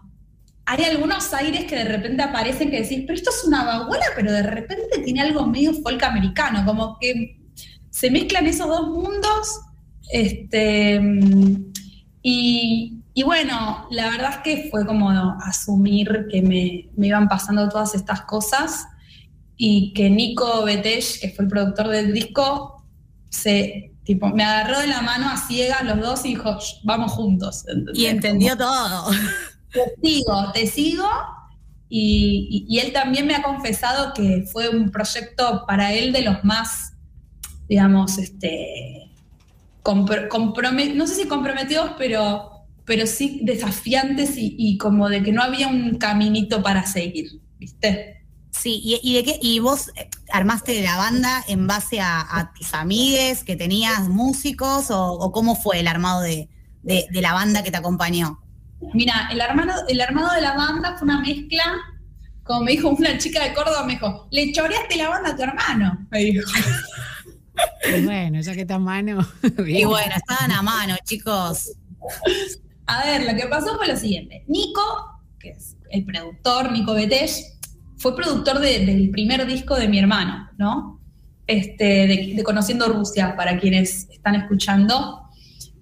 hay 0.66 0.84
algunos 0.84 1.32
aires 1.32 1.64
que 1.64 1.76
de 1.76 1.84
repente 1.84 2.22
aparecen 2.22 2.70
que 2.70 2.82
decís, 2.82 3.04
pero 3.06 3.14
esto 3.14 3.30
es 3.30 3.44
una 3.44 3.64
baguala, 3.64 4.06
pero 4.16 4.32
de 4.32 4.42
repente 4.42 4.98
tiene 5.04 5.20
algo 5.20 5.46
medio 5.46 5.72
folk 5.74 6.02
americano, 6.02 6.64
como 6.66 6.98
que 7.00 7.38
se 7.90 8.10
mezclan 8.10 8.46
esos 8.46 8.66
dos 8.66 8.88
mundos. 8.88 9.60
Este, 10.10 11.00
y, 12.20 13.22
bueno, 13.24 13.86
la 13.90 14.10
verdad 14.10 14.30
es 14.30 14.36
que 14.38 14.68
fue 14.70 14.84
como 14.84 15.10
asumir 15.10 16.26
que 16.30 16.42
me, 16.42 16.90
me 16.96 17.06
iban 17.06 17.28
pasando 17.28 17.68
todas 17.68 17.94
estas 17.94 18.22
cosas 18.22 18.86
y 19.56 19.92
que 19.94 20.10
Nico 20.10 20.64
Betesh, 20.64 21.20
que 21.20 21.30
fue 21.30 21.44
el 21.44 21.50
productor 21.50 21.88
del 21.88 22.12
disco, 22.12 22.75
se 23.36 23.92
tipo, 24.06 24.28
me 24.28 24.44
agarró 24.44 24.78
de 24.78 24.86
la 24.86 25.02
mano 25.02 25.28
a 25.28 25.36
ciegas 25.36 25.82
los 25.82 26.00
dos 26.00 26.24
y 26.24 26.28
dijo, 26.28 26.56
vamos 26.84 27.12
juntos. 27.12 27.64
Y 27.92 28.06
entendió 28.06 28.56
todo. 28.56 29.10
Te 29.72 29.82
sigo, 30.00 30.52
te 30.54 30.66
sigo. 30.66 31.08
Y, 31.88 32.78
él 32.80 32.92
también 32.92 33.26
me 33.26 33.34
ha 33.34 33.42
confesado 33.42 34.14
que 34.14 34.44
fue 34.50 34.68
un 34.68 34.90
proyecto 34.90 35.64
para 35.66 35.92
él 35.92 36.12
de 36.12 36.22
los 36.22 36.42
más, 36.44 36.94
digamos, 37.68 38.16
este, 38.18 39.10
no 39.84 41.06
sé 41.06 41.14
si 41.14 41.28
comprometidos, 41.28 41.92
pero, 41.98 42.66
pero 42.84 43.06
sí 43.06 43.40
desafiantes 43.42 44.34
y 44.36 44.78
como 44.78 45.08
de 45.08 45.22
que 45.22 45.32
no 45.32 45.42
había 45.42 45.68
un 45.68 45.98
caminito 45.98 46.62
para 46.62 46.86
seguir, 46.86 47.40
¿viste? 47.58 48.15
Sí, 48.60 48.80
y, 48.82 49.14
de 49.14 49.24
qué, 49.24 49.38
y 49.40 49.58
vos 49.58 49.90
eh, 49.96 50.08
armaste 50.32 50.82
la 50.82 50.96
banda 50.96 51.44
en 51.46 51.66
base 51.66 52.00
a, 52.00 52.52
tus 52.56 52.72
amigues, 52.74 53.44
que 53.44 53.54
tenías 53.54 54.08
músicos, 54.08 54.86
o, 54.90 55.30
cómo 55.32 55.56
fue 55.56 55.80
el 55.80 55.88
armado 55.88 56.22
de, 56.22 56.48
la 56.82 57.32
banda 57.32 57.62
que 57.62 57.70
te 57.70 57.76
acompañó? 57.76 58.40
Mira, 58.94 59.28
el 59.30 59.40
armado, 59.40 59.72
el 59.88 60.00
armado 60.00 60.34
de 60.34 60.40
la 60.40 60.54
banda 60.54 60.96
fue 60.96 61.04
una 61.06 61.20
mezcla, 61.20 61.64
como 62.44 62.62
me 62.62 62.72
dijo 62.72 62.88
una 62.88 63.18
chica 63.18 63.44
de 63.44 63.52
Córdoba, 63.52 63.84
me 63.84 63.94
dijo, 63.94 64.28
le 64.30 64.52
choreaste 64.52 64.96
la 64.96 65.08
banda 65.08 65.30
a 65.30 65.36
tu 65.36 65.42
hermano, 65.42 66.06
me 66.10 66.18
dijo. 66.20 66.50
bueno, 68.04 68.40
ya 68.40 68.54
que 68.54 68.62
está 68.62 68.76
a 68.76 68.78
mano. 68.78 69.26
y 69.66 69.84
bueno, 69.84 70.14
estaban 70.16 70.52
a 70.52 70.62
mano, 70.62 70.96
chicos. 71.04 71.72
A 72.86 73.04
ver, 73.04 73.24
lo 73.24 73.34
que 73.34 73.48
pasó 73.48 73.76
fue 73.76 73.88
lo 73.88 73.96
siguiente. 73.96 74.44
Nico, 74.46 75.20
que 75.38 75.50
es 75.50 75.76
el 75.90 76.04
productor, 76.04 76.72
Nico 76.72 76.94
Betesh, 76.94 77.55
fue 77.96 78.14
productor 78.14 78.60
del 78.60 79.10
primer 79.10 79.46
disco 79.46 79.74
de 79.76 79.88
mi 79.88 79.98
hermano, 79.98 80.50
¿no? 80.58 81.00
Este, 81.46 82.06
de, 82.06 82.42
Conociendo 82.44 82.88
Rusia, 82.88 83.34
para 83.36 83.58
quienes 83.58 84.08
están 84.10 84.34
escuchando. 84.34 85.22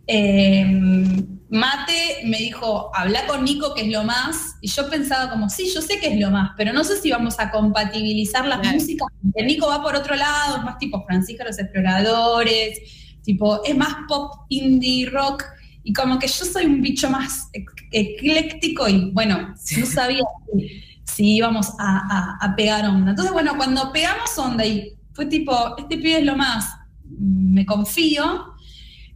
Em, 0.06 1.34
Mate 1.48 2.22
me 2.24 2.38
dijo, 2.38 2.90
habla 2.94 3.26
con 3.26 3.44
Nico, 3.44 3.74
que 3.74 3.82
es 3.82 3.88
lo 3.88 4.04
más. 4.04 4.56
Y 4.60 4.68
yo 4.68 4.88
pensaba 4.90 5.30
como, 5.30 5.48
sí, 5.48 5.70
yo 5.72 5.80
sé 5.80 6.00
que 6.00 6.08
es 6.08 6.20
lo 6.20 6.30
más, 6.30 6.50
pero 6.56 6.72
no 6.72 6.84
sé 6.84 7.00
si 7.00 7.10
vamos 7.10 7.38
a 7.38 7.50
compatibilizar 7.50 8.46
las 8.46 8.66
músicas. 8.72 9.08
El 9.34 9.46
Nico 9.46 9.68
va 9.68 9.82
por 9.82 9.96
otro 9.96 10.14
lado, 10.14 10.58
es 10.58 10.64
más 10.64 10.78
tipo 10.78 11.04
Francisco 11.06 11.44
los 11.44 11.58
Exploradores, 11.58 12.80
tipo, 13.22 13.64
es 13.64 13.76
más 13.76 13.94
pop, 14.08 14.32
indie, 14.48 15.08
rock. 15.08 15.44
Y 15.82 15.92
como 15.92 16.18
que 16.18 16.26
yo 16.26 16.44
soy 16.44 16.66
un 16.66 16.80
bicho 16.80 17.10
más 17.10 17.50
ecléctico 17.92 18.88
y 18.88 19.10
bueno, 19.12 19.54
no 19.78 19.86
sabía 19.86 20.22
si 21.04 21.36
íbamos 21.36 21.72
a, 21.78 22.54
pegar 22.56 22.86
onda. 22.86 23.10
Entonces, 23.10 23.32
bueno, 23.32 23.56
cuando 23.56 23.92
pegamos 23.92 24.36
onda 24.38 24.64
y 24.64 24.94
fue 25.12 25.26
tipo, 25.26 25.76
este 25.78 25.96
pibe 25.96 26.18
es 26.18 26.24
lo 26.24 26.36
más, 26.36 26.66
me 27.04 27.64
confío. 27.64 28.54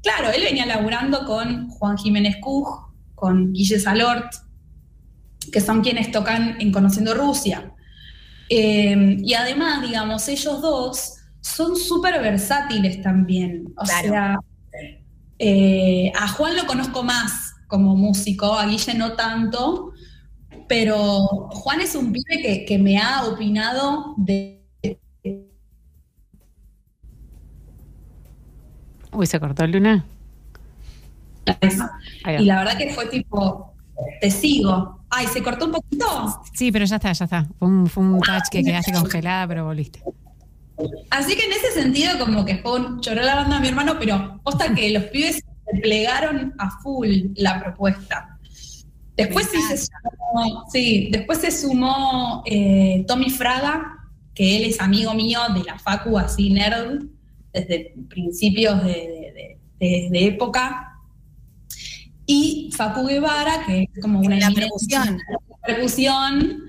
Claro, 0.02 0.30
él 0.30 0.42
venía 0.42 0.66
laburando 0.66 1.24
con 1.24 1.68
Juan 1.68 1.98
Jiménez 1.98 2.36
Cuj, 2.40 2.92
con 3.14 3.52
Guille 3.52 3.80
Salort, 3.80 4.32
que 5.50 5.60
son 5.60 5.80
quienes 5.82 6.12
tocan 6.12 6.56
en 6.60 6.70
Conociendo 6.70 7.14
Rusia. 7.14 7.72
Em, 8.48 9.18
y 9.24 9.34
además, 9.34 9.82
digamos, 9.82 10.28
ellos 10.28 10.60
dos 10.62 11.14
son 11.40 11.76
súper 11.76 12.20
versátiles 12.20 13.02
también. 13.02 13.72
O 13.76 13.86
sea, 13.86 14.38
eh, 15.38 16.12
a 16.18 16.28
Juan 16.28 16.56
lo 16.56 16.66
conozco 16.66 17.02
más 17.02 17.54
como 17.66 17.96
músico, 17.96 18.54
a 18.54 18.66
Guille 18.66 18.94
no 18.94 19.12
tanto, 19.12 19.92
pero 20.68 21.26
Juan 21.50 21.80
es 21.80 21.94
un 21.94 22.12
pibe 22.12 22.64
que, 22.66 22.78
me 22.78 22.98
ha 22.98 23.24
opinado 23.24 24.14
de... 24.16 24.62
Uy, 29.12 29.26
se 29.26 29.40
cortó 29.40 29.66
Luna. 29.66 30.04
Y 32.38 32.44
la 32.44 32.58
verdad 32.58 32.76
que 32.76 32.90
fue 32.92 33.06
tipo, 33.06 33.74
te 34.20 34.30
sigo. 34.30 35.00
Ay, 35.10 35.26
¿se 35.26 35.42
cortó 35.42 35.64
un 35.64 35.72
poquito? 35.72 36.42
Sí, 36.52 36.70
pero 36.70 36.84
ya 36.84 36.96
está, 36.96 37.12
ya 37.12 37.24
está. 37.24 37.46
Fue 37.58 37.68
un, 37.68 38.20
touch 38.20 38.48
que 38.50 38.62
quedaste 38.62 38.92
congelada, 38.92 39.48
pero 39.48 39.64
volviste. 39.64 40.02
Así 41.10 41.34
que 41.34 41.44
en 41.46 41.52
ese 41.52 41.72
sentido, 41.72 42.18
como 42.18 42.44
que 42.44 42.58
fue 42.58 42.78
un, 42.78 43.00
lloró 43.00 43.22
la 43.22 43.34
banda 43.34 43.56
de 43.56 43.62
mi 43.62 43.68
hermano, 43.68 43.96
pero 43.98 44.40
posta 44.44 44.74
que 44.74 44.90
los 44.90 45.04
pibes 45.04 45.42
plegaron 45.82 46.54
a 46.58 46.70
full 46.82 47.32
la 47.36 47.58
propuesta. 47.60 48.37
Después 49.18 49.48
sí 49.50 49.60
se 49.62 49.76
sumó, 49.76 50.64
sí, 50.70 51.08
después 51.10 51.38
se 51.38 51.50
sumó 51.50 52.44
eh, 52.46 53.04
Tommy 53.08 53.30
Fraga, 53.30 53.98
que 54.32 54.56
él 54.56 54.64
es 54.66 54.80
amigo 54.80 55.12
mío 55.12 55.40
de 55.54 55.64
la 55.64 55.76
Facu, 55.76 56.16
así 56.16 56.50
nerd, 56.50 57.02
desde 57.52 57.94
principios 58.08 58.80
de, 58.84 59.58
época. 59.80 61.00
Y 62.26 62.70
Facu 62.76 63.08
Guevara, 63.08 63.66
que 63.66 63.88
es 63.92 64.00
como 64.00 64.20
una 64.20 64.38
la 64.38 64.52
percusión. 64.52 65.18
percusión, 65.66 66.62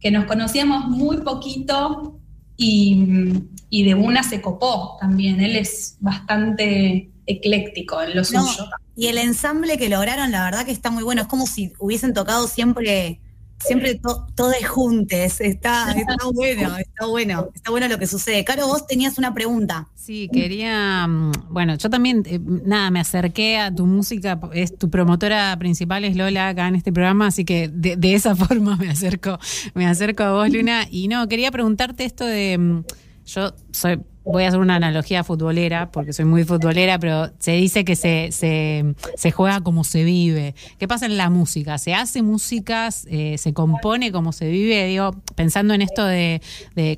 que 0.00 0.10
nos 0.10 0.24
conocíamos 0.24 0.86
muy 0.86 1.18
poquito 1.18 2.18
y, 2.56 3.44
y 3.70 3.84
de 3.84 3.94
una 3.94 4.24
se 4.24 4.40
copó 4.40 4.96
también. 5.00 5.40
Él 5.40 5.54
es 5.54 5.98
bastante 6.00 7.11
ecléctico 7.26 8.02
en 8.02 8.16
lo 8.16 8.24
suyo. 8.24 8.68
Y 8.96 9.06
el 9.06 9.18
ensamble 9.18 9.78
que 9.78 9.88
lograron, 9.88 10.30
la 10.30 10.44
verdad 10.44 10.64
que 10.64 10.72
está 10.72 10.90
muy 10.90 11.02
bueno. 11.02 11.22
Es 11.22 11.28
como 11.28 11.46
si 11.46 11.72
hubiesen 11.78 12.12
tocado 12.12 12.46
siempre, 12.46 13.20
siempre 13.58 14.00
todos 14.34 14.54
juntes. 14.68 15.40
Está, 15.40 15.92
está 15.92 16.16
bueno, 16.34 16.76
está 16.76 17.06
bueno, 17.06 17.48
está 17.54 17.70
bueno 17.70 17.88
lo 17.88 17.98
que 17.98 18.06
sucede. 18.06 18.44
Caro, 18.44 18.66
vos 18.66 18.86
tenías 18.86 19.18
una 19.18 19.32
pregunta. 19.32 19.88
Sí, 19.94 20.28
quería, 20.32 21.06
mm, 21.06 21.32
bueno, 21.48 21.76
yo 21.76 21.88
también, 21.88 22.22
eh, 22.26 22.38
nada, 22.42 22.90
me 22.90 23.00
acerqué 23.00 23.58
a 23.58 23.74
tu 23.74 23.86
música, 23.86 24.38
es 24.52 24.76
tu 24.76 24.90
promotora 24.90 25.56
principal 25.58 26.04
es 26.04 26.16
Lola 26.16 26.48
acá 26.48 26.68
en 26.68 26.74
este 26.74 26.92
programa, 26.92 27.28
así 27.28 27.44
que 27.44 27.68
de, 27.68 27.96
de 27.96 28.14
esa 28.14 28.34
forma 28.36 28.76
me 28.76 28.90
acerco, 28.90 29.38
me 29.74 29.86
acerco 29.86 30.24
a 30.24 30.32
vos, 30.32 30.50
Luna. 30.50 30.86
Y 30.90 31.08
no, 31.08 31.28
quería 31.28 31.50
preguntarte 31.50 32.04
esto 32.04 32.26
de, 32.26 32.58
mm, 32.58 32.84
yo 33.34 33.54
soy 33.72 33.98
voy 34.24 34.44
a 34.44 34.48
hacer 34.48 34.60
una 34.60 34.76
analogía 34.76 35.24
futbolera, 35.24 35.90
porque 35.90 36.12
soy 36.12 36.24
muy 36.24 36.44
futbolera, 36.44 36.98
pero 36.98 37.30
se 37.38 37.52
dice 37.52 37.84
que 37.84 37.96
se, 37.96 38.30
se, 38.30 39.30
juega 39.32 39.60
como 39.60 39.84
se 39.84 40.04
vive. 40.04 40.54
¿Qué 40.78 40.86
pasa 40.86 41.06
en 41.06 41.16
la 41.16 41.30
música? 41.30 41.78
¿Se 41.78 41.94
hace 41.94 42.22
música? 42.22 42.88
Eh, 43.06 43.36
¿Se 43.38 43.52
compone 43.52 44.12
como 44.12 44.32
se 44.32 44.48
vive? 44.48 44.86
Digo, 44.86 45.12
pensando 45.34 45.74
en 45.74 45.82
esto 45.82 46.04
de, 46.04 46.40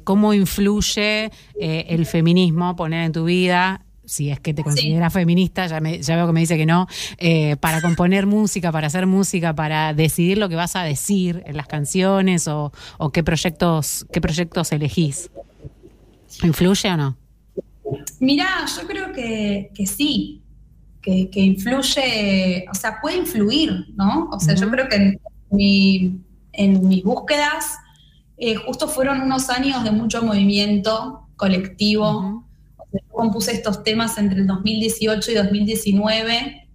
cómo 0.05 0.35
influye 0.35 1.31
eh, 1.61 1.87
el 1.89 2.07
feminismo, 2.07 2.77
poner 2.77 3.05
en 3.05 3.13
tu 3.13 3.25
vida 3.25 3.81
si 4.07 4.29
es 4.29 4.39
que 4.39 4.53
te 4.53 4.63
consideras 4.63 5.15
feminista, 5.15 5.67
ya, 5.67 5.81
ya 5.81 6.17
veo 6.17 6.27
que 6.27 6.33
me 6.35 6.41
dice 6.41 6.59
que 6.59 6.67
no, 6.67 6.87
eh, 7.17 7.57
para 7.57 7.81
componer 7.81 8.27
música, 8.27 8.71
para 8.71 8.89
hacer 8.89 9.07
música, 9.07 9.55
para 9.55 9.95
decidir 9.95 10.37
lo 10.37 10.51
que 10.51 10.57
vas 10.57 10.77
a 10.77 10.83
decir 10.83 11.43
en 11.47 11.57
las 11.57 11.67
canciones 11.67 12.47
o, 12.47 12.71
o 12.99 13.11
qué 13.13 13.25
proyectos, 13.25 14.07
qué 14.13 14.21
proyectos 14.21 14.73
elegís. 14.73 15.31
¿Influye 16.43 16.91
o 16.91 16.97
no? 16.97 17.17
Mirá, 18.21 18.65
yo 18.67 18.87
creo 18.87 19.13
que, 19.13 19.71
sí, 19.87 20.43
que, 21.03 21.31
influye, 21.35 22.67
o 22.71 22.75
sea, 22.75 22.99
puede 23.01 23.19
influir, 23.19 23.87
¿no? 23.95 24.31
O 24.33 24.41
sea, 24.41 24.55
yo 24.55 24.71
creo 24.71 24.89
que 24.89 25.19
en, 25.51 26.89
mis 26.89 27.05
búsquedas 27.05 27.79
eh, 28.37 28.55
justo 28.55 28.89
fueron 28.89 29.21
unos 29.21 29.51
años 29.51 29.85
de 29.85 29.91
mucho 29.91 30.23
movimiento 30.23 31.29
colectivo. 31.37 32.45
yo 32.93 33.01
compuse 33.13 33.53
estos 33.53 33.85
temas 33.85 34.19
entre 34.19 34.41
el 34.41 34.47
2018 34.47 35.31
y 35.31 35.35
2019 35.35 36.69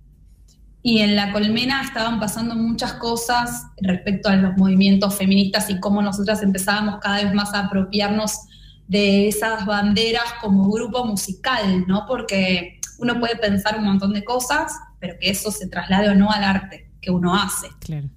y 0.81 0.99
en 0.99 1.15
la 1.15 1.31
colmena 1.33 1.81
estaban 1.81 2.19
pasando 2.19 2.55
muchas 2.55 2.93
cosas 2.93 3.67
respecto 3.81 4.29
a 4.29 4.35
los 4.35 4.55
movimientos 4.57 5.15
feministas 5.15 5.69
y 5.69 5.79
cómo 5.79 6.01
nosotras 6.01 6.41
empezábamos 6.41 6.99
cada 7.01 7.23
vez 7.23 7.33
más 7.33 7.53
a 7.53 7.65
apropiarnos 7.65 8.31
de 8.89 9.27
esas 9.27 9.67
banderas 9.67 10.33
como 10.41 10.67
grupo 10.69 11.05
musical, 11.05 11.85
¿no? 11.87 12.05
Porque 12.07 12.79
uno 12.97 13.19
puede 13.19 13.35
pensar 13.35 13.77
un 13.77 13.85
montón 13.85 14.13
de 14.13 14.23
cosas, 14.23 14.73
pero 14.99 15.13
que 15.19 15.29
eso 15.29 15.51
se 15.51 15.67
traslade 15.67 16.09
o 16.09 16.15
no 16.15 16.31
al 16.31 16.43
arte 16.43 16.89
que 16.99 17.11
uno 17.11 17.35
hace. 17.35 17.67
Claro. 17.79 18.09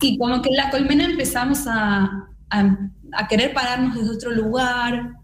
Y 0.00 0.18
como 0.18 0.40
que 0.40 0.50
en 0.50 0.56
la 0.56 0.70
colmena 0.70 1.04
empezamos 1.04 1.66
a, 1.66 2.28
a, 2.48 3.28
querer 3.28 3.52
pararnos 3.52 3.96
desde 3.96 4.14
otro 4.14 4.30
lugar, 4.30 5.14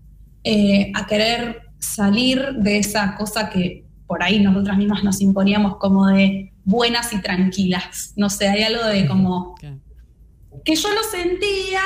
eh, 0.42 0.90
a 0.92 1.06
querer 1.06 1.62
salir 1.78 2.54
de 2.54 2.78
esa 2.78 3.14
cosa 3.14 3.50
que 3.50 3.86
por 4.08 4.24
ahí 4.24 4.40
nosotras 4.40 4.76
mismas 4.76 5.04
nos 5.04 5.20
imponíamos 5.20 5.76
como 5.76 6.08
de 6.08 6.52
buenas 6.64 7.12
y 7.12 7.22
tranquilas. 7.22 8.12
No 8.16 8.28
sé, 8.28 8.48
hay 8.48 8.64
algo 8.64 8.84
de 8.86 9.06
como 9.06 9.54
que 10.64 10.74
yo 10.74 10.88
lo 10.92 11.04
sentía 11.04 11.80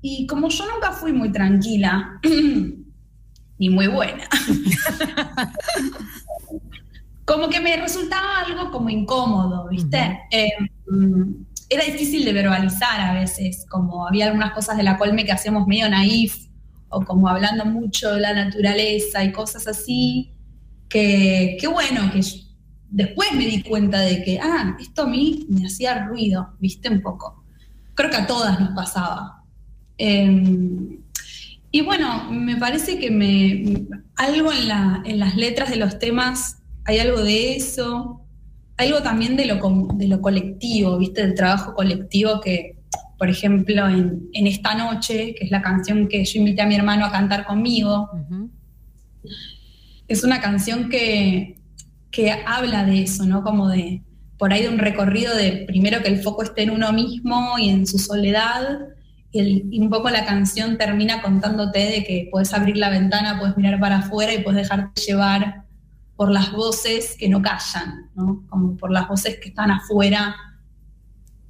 y 0.00 0.26
como 0.26 0.48
yo 0.48 0.64
nunca 0.72 0.92
fui 0.92 1.12
muy 1.12 1.32
tranquila 1.32 2.20
ni 3.58 3.70
muy 3.70 3.88
buena, 3.88 4.28
como 7.24 7.48
que 7.48 7.60
me 7.60 7.76
resultaba 7.76 8.40
algo 8.46 8.70
como 8.70 8.88
incómodo, 8.88 9.68
¿viste? 9.68 10.20
Em, 10.30 11.44
era 11.68 11.84
difícil 11.84 12.24
de 12.24 12.32
verbalizar 12.32 13.00
a 13.00 13.12
veces, 13.12 13.66
como 13.68 14.06
había 14.06 14.26
algunas 14.26 14.52
cosas 14.52 14.76
de 14.76 14.82
la 14.82 14.96
colme 14.96 15.24
que 15.24 15.32
hacíamos 15.32 15.66
medio 15.66 15.88
naif, 15.88 16.48
o 16.88 17.04
como 17.04 17.28
hablando 17.28 17.66
mucho 17.66 18.14
de 18.14 18.20
la 18.20 18.32
naturaleza 18.32 19.22
y 19.24 19.32
cosas 19.32 19.66
así, 19.66 20.32
que, 20.88 21.58
bueno, 21.70 22.10
que 22.12 22.20
después 22.88 23.32
me 23.32 23.46
di 23.46 23.62
cuenta 23.62 24.00
de 24.00 24.22
que, 24.22 24.40
ah, 24.40 24.76
esto 24.80 25.02
a 25.02 25.06
mí 25.06 25.46
me 25.50 25.66
hacía 25.66 26.06
ruido, 26.06 26.54
viste 26.58 26.88
un 26.88 27.02
poco. 27.02 27.44
Creo 27.94 28.10
que 28.10 28.16
a 28.16 28.26
todas 28.26 28.58
nos 28.58 28.70
pasaba. 28.70 29.37
Em, 29.98 30.98
y 31.70 31.82
bueno, 31.82 32.30
me 32.30 32.56
parece 32.56 32.98
que 32.98 33.10
me 33.10 33.86
algo 34.16 34.52
en, 34.52 34.68
la, 34.68 35.02
en 35.04 35.18
las 35.18 35.36
letras 35.36 35.70
de 35.70 35.76
los 35.76 35.98
temas, 35.98 36.58
hay 36.84 36.98
algo 36.98 37.22
de 37.22 37.56
eso, 37.56 38.22
algo 38.78 39.02
también 39.02 39.36
de 39.36 39.46
lo, 39.46 39.88
de 39.94 40.08
lo 40.08 40.20
colectivo, 40.20 40.98
viste, 40.98 41.22
del 41.22 41.34
trabajo 41.34 41.74
colectivo 41.74 42.40
que, 42.40 42.78
por 43.18 43.28
ejemplo, 43.28 43.88
en, 43.88 44.46
Esta 44.46 44.74
Noche, 44.74 45.34
que 45.34 45.44
es 45.44 45.50
la 45.50 45.60
canción 45.60 46.08
que 46.08 46.24
yo 46.24 46.38
invité 46.38 46.62
a 46.62 46.66
mi 46.66 46.76
hermano 46.76 47.04
a 47.04 47.12
cantar 47.12 47.44
conmigo, 47.44 48.08
es 50.06 50.24
una 50.24 50.40
canción 50.40 50.88
que, 50.88 51.56
habla 52.46 52.84
de 52.84 53.02
eso, 53.02 53.26
¿no? 53.26 53.44
Como 53.44 53.68
de, 53.68 54.02
por 54.38 54.52
ahí 54.52 54.62
de 54.62 54.68
un 54.68 54.78
recorrido 54.78 55.36
de 55.36 55.64
primero 55.68 56.02
que 56.02 56.08
el 56.08 56.20
foco 56.20 56.42
esté 56.42 56.62
en 56.62 56.70
uno 56.70 56.92
mismo 56.92 57.56
y 57.58 57.68
en 57.68 57.86
su 57.86 57.98
soledad, 57.98 58.88
y, 59.30 59.78
un 59.78 59.90
poco 59.90 60.10
la 60.10 60.24
canción 60.24 60.78
termina 60.78 61.22
contándote 61.22 61.78
de 61.78 62.04
que 62.04 62.28
puedes 62.30 62.52
abrir 62.54 62.76
la 62.76 62.88
ventana, 62.88 63.38
puedes 63.38 63.56
mirar 63.56 63.78
para 63.78 63.98
afuera 63.98 64.32
y 64.32 64.42
puedes 64.42 64.62
dejarte 64.62 65.00
llevar 65.00 65.64
por 66.16 66.30
las 66.30 66.52
voces 66.52 67.16
que 67.18 67.28
no 67.28 67.42
callan, 67.42 68.10
¿no? 68.14 68.44
Como 68.48 68.76
por 68.76 68.90
las 68.90 69.06
voces 69.06 69.38
que 69.40 69.50
están 69.50 69.70
afuera, 69.70 70.34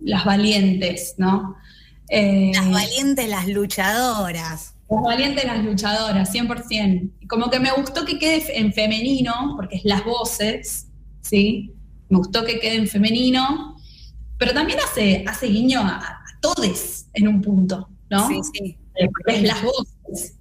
las 0.01 0.25
valientes, 0.25 1.15
¿no? 1.17 1.57
Eh, 2.09 2.53
las 2.55 2.71
valientes, 2.71 3.29
las 3.29 3.49
luchadoras. 3.49 4.75
Las 4.91 5.03
valientes, 5.03 5.45
las 5.45 5.65
luchadoras, 5.65 6.35
100%. 6.35 7.29
Como 7.29 7.51
que 7.51 7.61
me 7.61 7.71
gustó 7.73 8.05
que 8.05 8.19
quede 8.19 8.59
en 8.59 8.73
femenino, 8.73 9.55
porque 9.57 9.77
es 9.77 9.85
las 9.85 10.05
voces, 10.05 10.89
¿sí? 11.21 11.73
Me 12.09 12.19
gustó 12.19 12.45
que 12.45 12.59
quede 12.59 12.77
en 12.77 12.89
femenino, 12.89 13.77
pero 14.39 14.53
también 14.53 14.79
hace, 14.81 15.25
hace 15.27 15.47
guiño 15.47 15.81
a, 15.81 16.18
todes 16.41 17.09
en 17.15 17.29
un 17.29 17.43
punto, 17.43 17.89
¿no? 18.11 18.29
Sí, 18.29 18.41
sí. 18.53 18.79
Es 19.27 19.43
las 19.43 19.63
voces. 19.63 20.37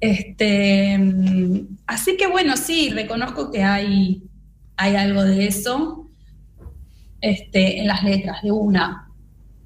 Este, 0.00 0.98
así 1.86 2.16
que 2.16 2.26
bueno, 2.26 2.56
sí, 2.56 2.90
reconozco 2.90 3.52
que 3.52 3.62
hay, 3.62 4.24
hay 4.76 4.96
algo 4.96 5.22
de 5.22 5.46
eso 5.46 6.10
este, 7.20 7.78
en 7.78 7.86
las 7.86 8.02
letras, 8.02 8.42
de 8.42 8.50
una. 8.50 9.08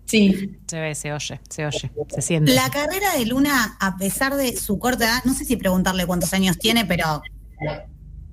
Sí. 0.05 0.59
Se 0.66 0.78
ve, 0.78 0.95
se 0.95 1.12
oye, 1.12 1.40
se 1.49 1.66
oye, 1.66 1.90
se 2.09 2.23
siente. 2.23 2.55
La 2.55 2.71
carrera 2.71 3.14
de 3.16 3.26
Luna, 3.26 3.76
a 3.81 3.97
pesar 3.97 4.37
de 4.37 4.55
su 4.57 4.78
corta 4.78 5.05
edad, 5.05 5.25
no 5.25 5.33
sé 5.35 5.45
si 5.45 5.57
preguntarle 5.57 6.07
cuántos 6.07 6.33
años 6.35 6.59
tiene, 6.59 6.85
pero 6.85 7.23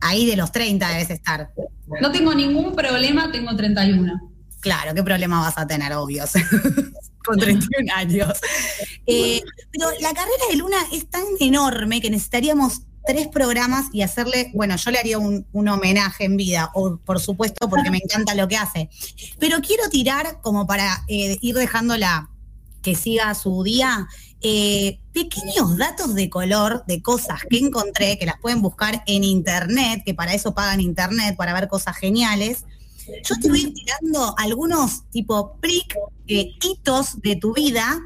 ahí 0.01 0.25
de 0.25 0.35
los 0.35 0.51
30 0.51 0.87
debes 0.89 1.09
estar. 1.09 1.51
No 2.01 2.11
tengo 2.11 2.35
ningún 2.35 2.75
problema, 2.75 3.31
tengo 3.31 3.55
31. 3.55 4.32
Claro, 4.63 4.95
¿qué 4.95 5.03
problema 5.03 5.41
vas 5.41 5.57
a 5.57 5.67
tener, 5.67 5.91
obvio? 5.93 6.23
Con 7.25 7.37
31 7.37 7.93
años. 7.93 8.31
Eh, 9.05 9.41
pero 9.71 9.87
la 9.99 10.13
carrera 10.13 10.43
de 10.49 10.55
Luna 10.55 10.77
es 10.93 11.09
tan 11.09 11.23
enorme 11.41 11.99
que 11.99 12.09
necesitaríamos 12.09 12.83
tres 13.05 13.27
programas 13.27 13.87
y 13.91 14.03
hacerle, 14.03 14.51
bueno, 14.53 14.77
yo 14.77 14.91
le 14.91 14.99
haría 14.99 15.19
un, 15.19 15.45
homenaje 15.53 16.23
en 16.23 16.37
vida, 16.37 16.71
o, 16.73 16.95
por 16.95 17.19
supuesto, 17.19 17.69
porque 17.69 17.91
me 17.91 17.97
encanta 17.97 18.35
lo 18.35 18.47
que 18.47 18.55
hace. 18.55 18.89
Pero 19.37 19.59
quiero 19.59 19.89
tirar, 19.89 20.39
como 20.41 20.65
para 20.65 21.03
eh, 21.09 21.37
ir 21.41 21.55
dejándola 21.55 22.29
que 22.81 22.95
siga 22.95 23.35
su 23.35 23.63
día, 23.63 24.07
eh, 24.39 24.99
pequeños 25.11 25.77
datos 25.77 26.15
de 26.15 26.29
color 26.29 26.85
de 26.87 27.01
cosas 27.01 27.41
que 27.49 27.57
encontré, 27.57 28.17
que 28.17 28.25
las 28.25 28.39
pueden 28.39 28.61
buscar 28.61 29.03
en 29.07 29.25
internet, 29.25 30.03
que 30.05 30.13
para 30.13 30.33
eso 30.33 30.53
pagan 30.53 30.79
internet, 30.79 31.35
para 31.35 31.53
ver 31.53 31.67
cosas 31.67 31.97
geniales. 31.97 32.63
Yo 33.23 33.35
te 33.41 33.49
voy 33.49 33.73
tirando 33.73 34.35
algunos 34.37 35.09
tipo 35.09 35.57
prick, 35.59 35.95
eh, 36.27 36.51
hitos 36.61 37.21
de 37.21 37.35
tu 37.35 37.53
vida 37.53 37.99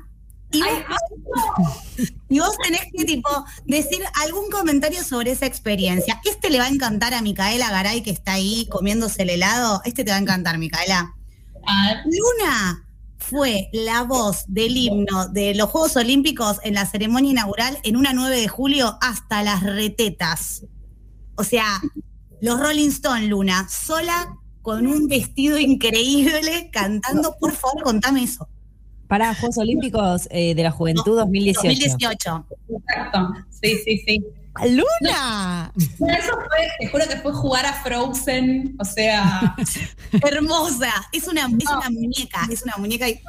y 2.29 2.39
vos, 2.39 2.57
tenés 2.63 2.81
que 2.95 3.03
tipo 3.03 3.29
decir 3.65 3.99
algún 4.25 4.49
comentario 4.49 5.03
sobre 5.03 5.31
esa 5.31 5.45
experiencia. 5.45 6.21
Este 6.23 6.49
le 6.49 6.59
va 6.59 6.65
a 6.65 6.69
encantar 6.69 7.13
a 7.13 7.21
Micaela 7.21 7.69
Garay 7.69 8.01
que 8.01 8.11
está 8.11 8.33
ahí 8.33 8.67
comiéndose 8.69 9.23
el 9.23 9.31
helado. 9.31 9.81
Este 9.83 10.03
te 10.03 10.11
va 10.11 10.17
a 10.17 10.21
encantar, 10.21 10.57
Micaela. 10.57 11.13
Luna 12.05 12.85
fue 13.17 13.69
la 13.73 14.03
voz 14.03 14.45
del 14.47 14.77
himno 14.77 15.27
de 15.27 15.53
los 15.53 15.69
Juegos 15.69 15.97
Olímpicos 15.97 16.59
en 16.63 16.75
la 16.75 16.85
ceremonia 16.85 17.31
inaugural 17.31 17.77
en 17.83 17.97
una 17.97 18.13
9 18.13 18.39
de 18.39 18.47
julio 18.47 18.97
hasta 19.01 19.43
las 19.43 19.63
retetas. 19.63 20.63
O 21.35 21.43
sea, 21.43 21.81
los 22.41 22.59
Rolling 22.59 22.89
Stone, 22.89 23.27
Luna, 23.27 23.67
sola 23.67 24.37
con 24.67 24.85
un 24.85 25.07
vestido 25.07 25.57
increíble 25.57 26.69
cantando. 26.73 27.37
Por 27.39 27.53
favor, 27.53 27.83
contame 27.83 28.23
eso. 28.23 28.49
Para 29.07 29.33
Juegos 29.33 29.59
Olímpicos 29.59 30.27
eh, 30.29 30.55
de 30.55 30.61
la 30.61 30.71
Juventud 30.71 31.15
2018. 31.15 31.67
2018. 31.69 32.45
Exacto. 32.71 33.33
Sí, 33.49 33.77
sí, 33.85 34.03
sí. 34.05 34.25
¡Luna! 34.65 35.71
Eso 35.77 36.33
fue, 36.49 36.67
te 36.81 36.87
juro 36.89 37.05
que 37.07 37.15
fue 37.15 37.31
jugar 37.31 37.65
a 37.65 37.75
Frozen, 37.75 38.75
o 38.77 38.83
sea. 38.83 39.55
hermosa. 40.29 40.91
Es 41.13 41.29
una, 41.29 41.47
muñeca, 41.47 42.45
es 42.51 42.61
una 42.63 42.75
muñeca 42.75 43.07
y. 43.07 43.21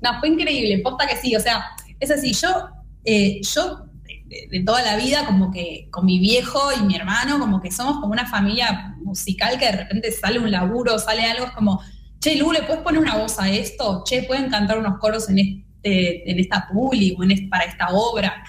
No, 0.00 0.18
fue 0.18 0.30
increíble, 0.30 0.78
posta 0.78 1.06
que 1.06 1.16
sí. 1.16 1.36
O 1.36 1.40
sea, 1.40 1.62
es 2.00 2.10
así, 2.10 2.32
yo, 2.32 2.70
eh, 3.04 3.42
yo 3.42 3.84
de, 4.26 4.62
toda 4.64 4.82
la 4.82 4.96
vida, 4.96 5.24
como 5.26 5.50
que 5.50 5.88
con 5.90 6.04
mi 6.04 6.18
viejo 6.18 6.60
y 6.78 6.84
mi 6.84 6.96
hermano, 6.96 7.38
como 7.38 7.60
que 7.60 7.70
somos 7.70 7.98
como 8.00 8.12
una 8.12 8.26
familia 8.26 8.96
musical 9.02 9.58
que 9.58 9.66
de 9.66 9.72
repente 9.72 10.12
sale 10.12 10.38
un 10.38 10.50
laburo, 10.50 10.98
sale 10.98 11.24
algo, 11.24 11.46
es 11.46 11.52
como 11.52 11.80
che, 12.20 12.36
Lu, 12.36 12.52
¿le 12.52 12.62
puedes 12.62 12.82
poner 12.82 13.00
una 13.00 13.16
voz 13.16 13.38
a 13.38 13.48
esto? 13.48 14.02
Che, 14.04 14.24
¿pueden 14.24 14.50
cantar 14.50 14.78
unos 14.78 14.98
coros 14.98 15.28
en, 15.28 15.38
este, 15.38 16.30
en 16.30 16.38
esta 16.40 16.68
publi 16.68 17.14
o 17.16 17.22
en 17.22 17.48
para 17.48 17.64
esta 17.64 17.88
obra? 17.90 18.42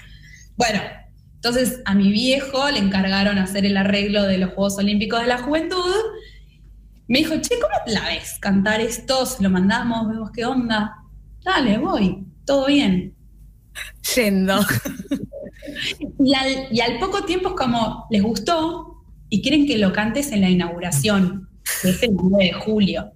Bueno, 0.56 0.80
entonces 1.34 1.80
a 1.84 1.94
mi 1.94 2.10
viejo 2.10 2.68
le 2.70 2.78
encargaron 2.78 3.38
hacer 3.38 3.64
el 3.64 3.76
arreglo 3.76 4.24
de 4.24 4.38
los 4.38 4.50
Juegos 4.50 4.78
Olímpicos 4.78 5.20
de 5.20 5.28
la 5.28 5.38
Juventud. 5.38 5.94
Me 7.06 7.18
dijo, 7.18 7.36
che, 7.40 7.54
¿cómo 7.60 7.74
la 7.86 8.08
ves 8.08 8.38
cantar 8.40 8.80
esto? 8.80 9.24
Se 9.24 9.42
lo 9.42 9.50
mandamos, 9.50 10.08
vemos 10.08 10.30
qué 10.32 10.44
onda. 10.44 10.96
Dale, 11.44 11.78
voy, 11.78 12.26
todo 12.44 12.66
bien. 12.66 13.14
Yendo. 14.14 14.58
y, 16.18 16.34
al, 16.34 16.68
y 16.70 16.80
al 16.80 16.98
poco 16.98 17.24
tiempo 17.24 17.50
es 17.50 17.54
como, 17.54 18.06
les 18.10 18.22
gustó 18.22 19.04
y 19.28 19.42
quieren 19.42 19.66
que 19.66 19.78
lo 19.78 19.92
cantes 19.92 20.32
en 20.32 20.40
la 20.40 20.50
inauguración, 20.50 21.48
que 21.82 21.90
es 21.90 22.02
el 22.02 22.14
9 22.14 22.44
de 22.44 22.52
julio 22.52 23.12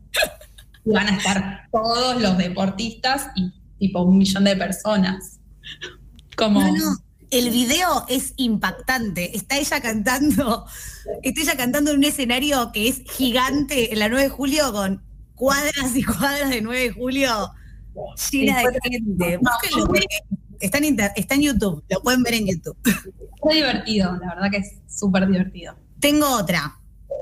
van 0.84 1.08
a 1.08 1.16
estar 1.16 1.68
todos 1.70 2.20
los 2.20 2.36
deportistas 2.38 3.28
y 3.36 3.52
tipo 3.78 4.02
un 4.02 4.18
millón 4.18 4.44
de 4.44 4.56
personas. 4.56 5.38
Como... 6.36 6.60
No, 6.60 6.72
no. 6.72 6.96
El 7.30 7.48
video 7.48 8.04
es 8.08 8.34
impactante. 8.36 9.34
Está 9.34 9.56
ella 9.56 9.80
cantando, 9.80 10.66
está 11.22 11.40
ella 11.40 11.56
cantando 11.56 11.90
en 11.90 11.98
un 11.98 12.04
escenario 12.04 12.72
que 12.72 12.88
es 12.88 13.02
gigante 13.10 13.90
en 13.90 14.00
la 14.00 14.10
9 14.10 14.24
de 14.24 14.28
julio 14.28 14.70
con 14.70 15.02
cuadras 15.34 15.96
y 15.96 16.02
cuadras 16.02 16.50
de 16.50 16.60
9 16.60 16.82
de 16.82 16.90
julio 16.90 17.52
llena 18.30 18.60
de 18.60 18.78
gente. 18.82 19.40
Está 20.62 20.78
en, 20.78 20.96
está 21.16 21.34
en 21.34 21.42
YouTube, 21.42 21.84
lo 21.88 22.02
pueden 22.02 22.22
ver 22.22 22.34
en 22.34 22.46
YouTube. 22.46 22.76
Fue 23.40 23.56
divertido, 23.56 24.16
la 24.16 24.34
verdad 24.34 24.50
que 24.50 24.58
es 24.58 24.74
súper 24.88 25.26
divertido. 25.26 25.76
Tengo 26.00 26.26
otra. 26.28 26.78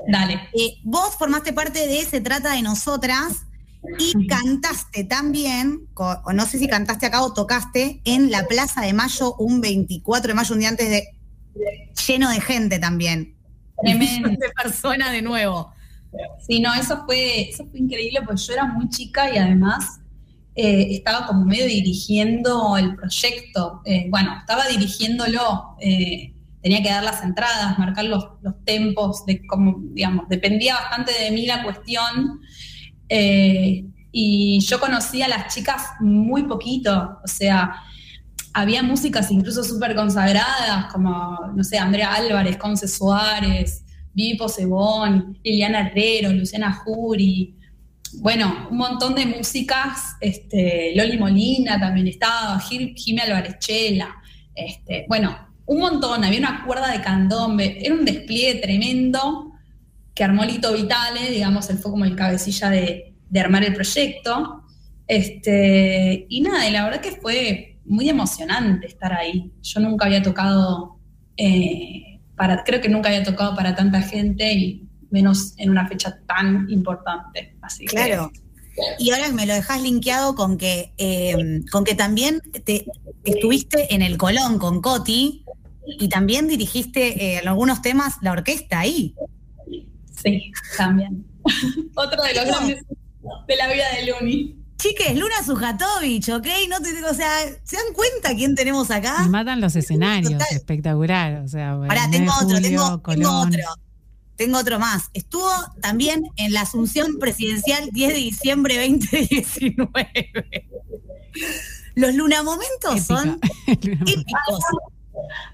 Dale. 0.07 0.49
Eh, 0.53 0.79
vos 0.83 1.15
formaste 1.17 1.53
parte 1.53 1.87
de 1.87 2.05
Se 2.05 2.21
trata 2.21 2.53
de 2.53 2.61
nosotras, 2.61 3.45
y 3.97 4.27
cantaste 4.27 5.03
también, 5.03 5.87
o 5.95 6.33
no 6.33 6.45
sé 6.45 6.59
si 6.59 6.67
cantaste 6.67 7.07
acá 7.07 7.23
o 7.23 7.33
tocaste, 7.33 8.01
en 8.05 8.29
la 8.29 8.45
Plaza 8.45 8.81
de 8.81 8.93
Mayo 8.93 9.35
un 9.35 9.59
24 9.59 10.29
de 10.29 10.33
mayo, 10.33 10.53
un 10.53 10.59
día 10.59 10.69
antes 10.69 10.89
de 10.89 11.07
lleno 12.07 12.29
de 12.29 12.41
gente 12.41 12.79
también. 12.79 13.35
Tremendo. 13.81 14.29
de 14.29 14.49
personas 14.61 15.11
de 15.11 15.21
nuevo. 15.21 15.73
Sí, 16.45 16.59
no, 16.59 16.73
eso 16.75 17.05
fue, 17.05 17.49
eso 17.49 17.65
fue 17.69 17.79
increíble, 17.79 18.21
porque 18.23 18.41
yo 18.41 18.53
era 18.53 18.65
muy 18.65 18.89
chica 18.89 19.33
y 19.33 19.37
además 19.37 20.00
eh, 20.55 20.87
estaba 20.91 21.27
como 21.27 21.45
medio 21.45 21.65
dirigiendo 21.65 22.77
el 22.77 22.95
proyecto. 22.95 23.81
Eh, 23.85 24.07
bueno, 24.09 24.35
estaba 24.39 24.67
dirigiéndolo. 24.67 25.77
eh, 25.79 26.33
tenía 26.61 26.83
que 26.83 26.89
dar 26.89 27.03
las 27.03 27.23
entradas, 27.23 27.79
marcar 27.79 28.05
los, 28.05 28.23
los 28.43 28.53
tempos, 28.63 29.25
de 29.25 29.41
digamos, 29.93 30.29
dependía 30.29 30.75
bastante 30.75 31.11
de 31.11 31.31
mí 31.31 31.47
la 31.47 31.63
cuestión. 31.63 32.39
Y 34.11 34.59
yo 34.59 34.79
conocí 34.79 35.23
a 35.23 35.27
las 35.27 35.51
chicas 35.53 35.81
muy 36.01 36.43
poquito, 36.43 37.17
o 37.23 37.27
sea, 37.27 37.73
había 38.53 38.83
músicas 38.83 39.31
incluso 39.31 39.63
súper 39.63 39.95
consagradas, 39.95 40.91
como, 40.91 41.39
no 41.55 41.63
sé, 41.63 41.77
Andrea 41.77 42.13
Álvarez, 42.13 42.57
Conce 42.57 42.87
Suárez, 42.87 43.85
Vivi 44.13 44.37
Posebón, 44.37 45.39
Liliana 45.43 45.87
Herrero, 45.87 46.31
Luciana 46.31 46.73
Jury, 46.73 47.55
bueno, 48.19 48.67
un 48.69 48.77
montón 48.77 49.15
de 49.15 49.25
músicas, 49.25 50.15
este, 50.19 50.93
Loli 50.95 51.17
Molina 51.17 51.79
también 51.79 52.07
estaba, 52.07 52.59
Jim, 52.59 52.93
Jimmy 52.95 53.21
Álvarez 53.21 53.59
Chela, 53.59 54.15
este, 54.55 55.05
bueno, 55.07 55.37
un 55.65 55.79
montón, 55.79 56.23
había 56.23 56.39
una 56.39 56.65
cuerda 56.65 56.91
de 56.91 57.01
candombe, 57.01 57.77
era 57.85 57.93
un 57.93 58.05
despliegue 58.05 58.59
tremendo 58.59 59.53
que 60.13 60.23
armó 60.23 60.43
Lito 60.43 60.73
Vitale, 60.73 61.29
digamos, 61.31 61.69
él 61.69 61.77
fue 61.77 61.91
como 61.91 62.05
el 62.05 62.15
cabecilla 62.15 62.69
de, 62.69 63.13
de 63.29 63.39
armar 63.39 63.63
el 63.63 63.73
proyecto. 63.73 64.63
Este, 65.07 66.25
y 66.29 66.41
nada, 66.41 66.67
y 66.67 66.71
la 66.71 66.83
verdad 66.83 67.01
que 67.01 67.11
fue 67.11 67.79
muy 67.85 68.09
emocionante 68.09 68.87
estar 68.87 69.13
ahí. 69.13 69.51
Yo 69.61 69.79
nunca 69.79 70.05
había 70.05 70.21
tocado, 70.21 70.99
eh, 71.37 72.19
para, 72.35 72.63
creo 72.63 72.81
que 72.81 72.89
nunca 72.89 73.09
había 73.09 73.23
tocado 73.23 73.55
para 73.55 73.75
tanta 73.75 74.01
gente 74.01 74.53
y 74.53 74.87
menos 75.11 75.53
en 75.57 75.69
una 75.69 75.87
fecha 75.87 76.19
tan 76.27 76.69
importante. 76.69 77.55
Así 77.61 77.85
que- 77.85 77.95
Claro. 77.95 78.31
Y 78.97 79.11
ahora 79.11 79.29
me 79.33 79.45
lo 79.45 79.53
dejas 79.53 79.81
linkeado 79.81 80.33
con 80.33 80.57
que, 80.57 80.93
eh, 80.97 81.61
con 81.71 81.83
que 81.83 81.93
también 81.93 82.41
te 82.63 82.85
estuviste 83.25 83.93
en 83.93 84.01
el 84.01 84.17
Colón 84.17 84.59
con 84.59 84.81
Coti 84.81 85.43
y 85.85 86.07
también 86.07 86.47
dirigiste 86.47 87.21
eh, 87.35 87.39
en 87.39 87.47
algunos 87.49 87.81
temas 87.81 88.15
la 88.21 88.31
orquesta 88.31 88.79
ahí. 88.79 89.13
Sí, 90.23 90.51
también. 90.77 91.25
Otro 91.95 92.23
de 92.23 92.33
los 92.33 92.45
grandes 92.45 92.83
de 93.47 93.55
la 93.55 93.67
vida 93.71 93.83
de 93.97 94.11
Luni. 94.11 94.55
Chiques, 94.77 95.15
Luna 95.15 95.43
Sujatovich, 95.45 96.29
¿ok? 96.29 96.47
No 96.69 96.79
te, 96.81 97.03
o 97.03 97.13
sea, 97.13 97.29
¿se 97.63 97.75
dan 97.75 97.93
cuenta 97.93 98.35
quién 98.35 98.55
tenemos 98.55 98.89
acá? 98.89 99.21
Me 99.23 99.29
matan 99.29 99.61
los 99.61 99.75
escenarios, 99.75 100.31
Total. 100.31 100.47
espectacular. 100.53 101.41
O 101.43 101.47
sea, 101.47 101.73
9 101.75 101.95
tengo 102.09 102.31
otro, 102.33 102.55
julio, 102.55 103.01
tengo, 103.03 103.31
otro. 103.41 103.59
Tengo 104.41 104.57
otro 104.57 104.79
más. 104.79 105.11
Estuvo 105.13 105.51
también 105.83 106.23
en 106.35 106.51
la 106.51 106.61
Asunción 106.61 107.19
Presidencial 107.19 107.91
10 107.91 108.09
de 108.09 108.15
diciembre 108.19 108.75
2019. 108.89 110.33
Los 111.93 112.15
lunamomentos 112.15 113.01
son 113.05 113.39
Épica. 113.67 114.01
épicos. 114.01 114.59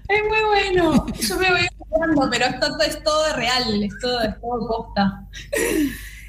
Es 0.08 0.22
muy 0.24 0.42
bueno. 0.46 1.06
Yo 1.20 1.36
me 1.36 1.50
voy 1.50 1.66
acordando, 1.66 2.30
pero 2.30 2.46
esto 2.46 2.80
es 2.80 3.02
todo 3.02 3.36
real, 3.36 3.82
es 3.82 3.92
todo, 4.00 4.22
es 4.22 4.40
todo 4.40 4.66
posta. 4.66 5.28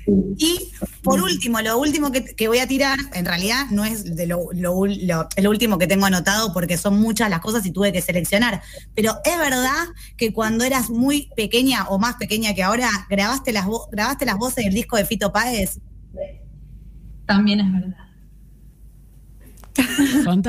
Y 0.08 0.72
por 1.04 1.22
último, 1.22 1.62
lo 1.62 1.78
último 1.78 2.12
que, 2.12 2.24
que 2.24 2.48
voy 2.48 2.60
a 2.60 2.68
tirar, 2.68 2.98
en 3.14 3.26
realidad 3.26 3.66
no 3.72 3.86
es 3.86 4.16
de 4.16 4.26
lo, 4.28 4.48
lo 4.54 4.74
ul- 4.76 5.06
lo- 5.06 5.28
lo 5.42 5.50
último 5.50 5.78
que 5.78 5.86
tengo 5.88 6.06
anotado 6.06 6.52
porque 6.54 6.78
son 6.78 7.00
muchas 7.00 7.30
las 7.30 7.40
cosas 7.42 7.66
y 7.66 7.72
tuve 7.72 7.92
que 7.92 8.02
seleccionar, 8.02 8.62
pero 8.96 9.16
es 9.24 9.38
verdad 9.38 9.86
que 10.18 10.34
cuando 10.34 10.64
eras 10.64 10.90
muy 10.90 11.30
pequeña 11.36 11.88
o 11.90 12.00
más 12.00 12.16
pequeña 12.16 12.54
que 12.54 12.64
ahora, 12.64 12.90
grabaste 13.10 13.52
las, 13.52 13.66
vo- 13.66 13.88
grabaste 13.92 14.26
las 14.26 14.38
voces 14.38 14.66
del 14.66 14.74
disco 14.74 14.98
de 14.98 15.06
Fito 15.06 15.32
Páez. 15.32 15.80
También 17.26 17.60
es 17.60 17.72
verdad. 17.72 18.06
Con 20.26 20.42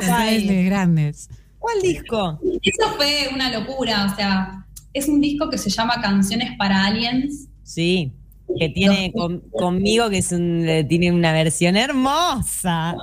Páez. 0.08 0.46
de 0.48 0.64
grandes. 0.64 1.28
¿Cuál 1.58 1.80
disco? 1.80 2.40
Eso 2.62 2.96
fue 2.96 3.28
una 3.34 3.50
locura, 3.50 4.06
o 4.10 4.16
sea, 4.16 4.66
es 4.92 5.08
un 5.08 5.20
disco 5.20 5.48
que 5.50 5.58
se 5.58 5.70
llama 5.70 6.00
Canciones 6.02 6.50
para 6.58 6.84
Aliens. 6.86 7.48
Sí, 7.62 8.12
que 8.58 8.68
tiene 8.68 9.12
con- 9.12 9.40
conmigo, 9.50 10.08
que 10.10 10.18
es 10.18 10.32
un, 10.32 10.66
eh, 10.68 10.84
tiene 10.84 11.10
una 11.12 11.32
versión 11.32 11.76
hermosa. 11.76 12.94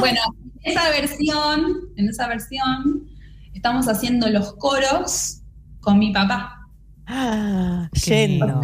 Bueno, 0.00 0.20
en 0.62 0.72
esa 0.72 0.88
versión, 0.90 1.76
en 1.96 2.08
esa 2.08 2.26
versión, 2.28 3.08
estamos 3.54 3.88
haciendo 3.88 4.28
los 4.28 4.54
coros 4.54 5.42
con 5.80 5.98
mi 5.98 6.12
papá. 6.12 6.54
Ah, 7.06 7.88
yendo. 8.04 8.46
lindo, 8.46 8.60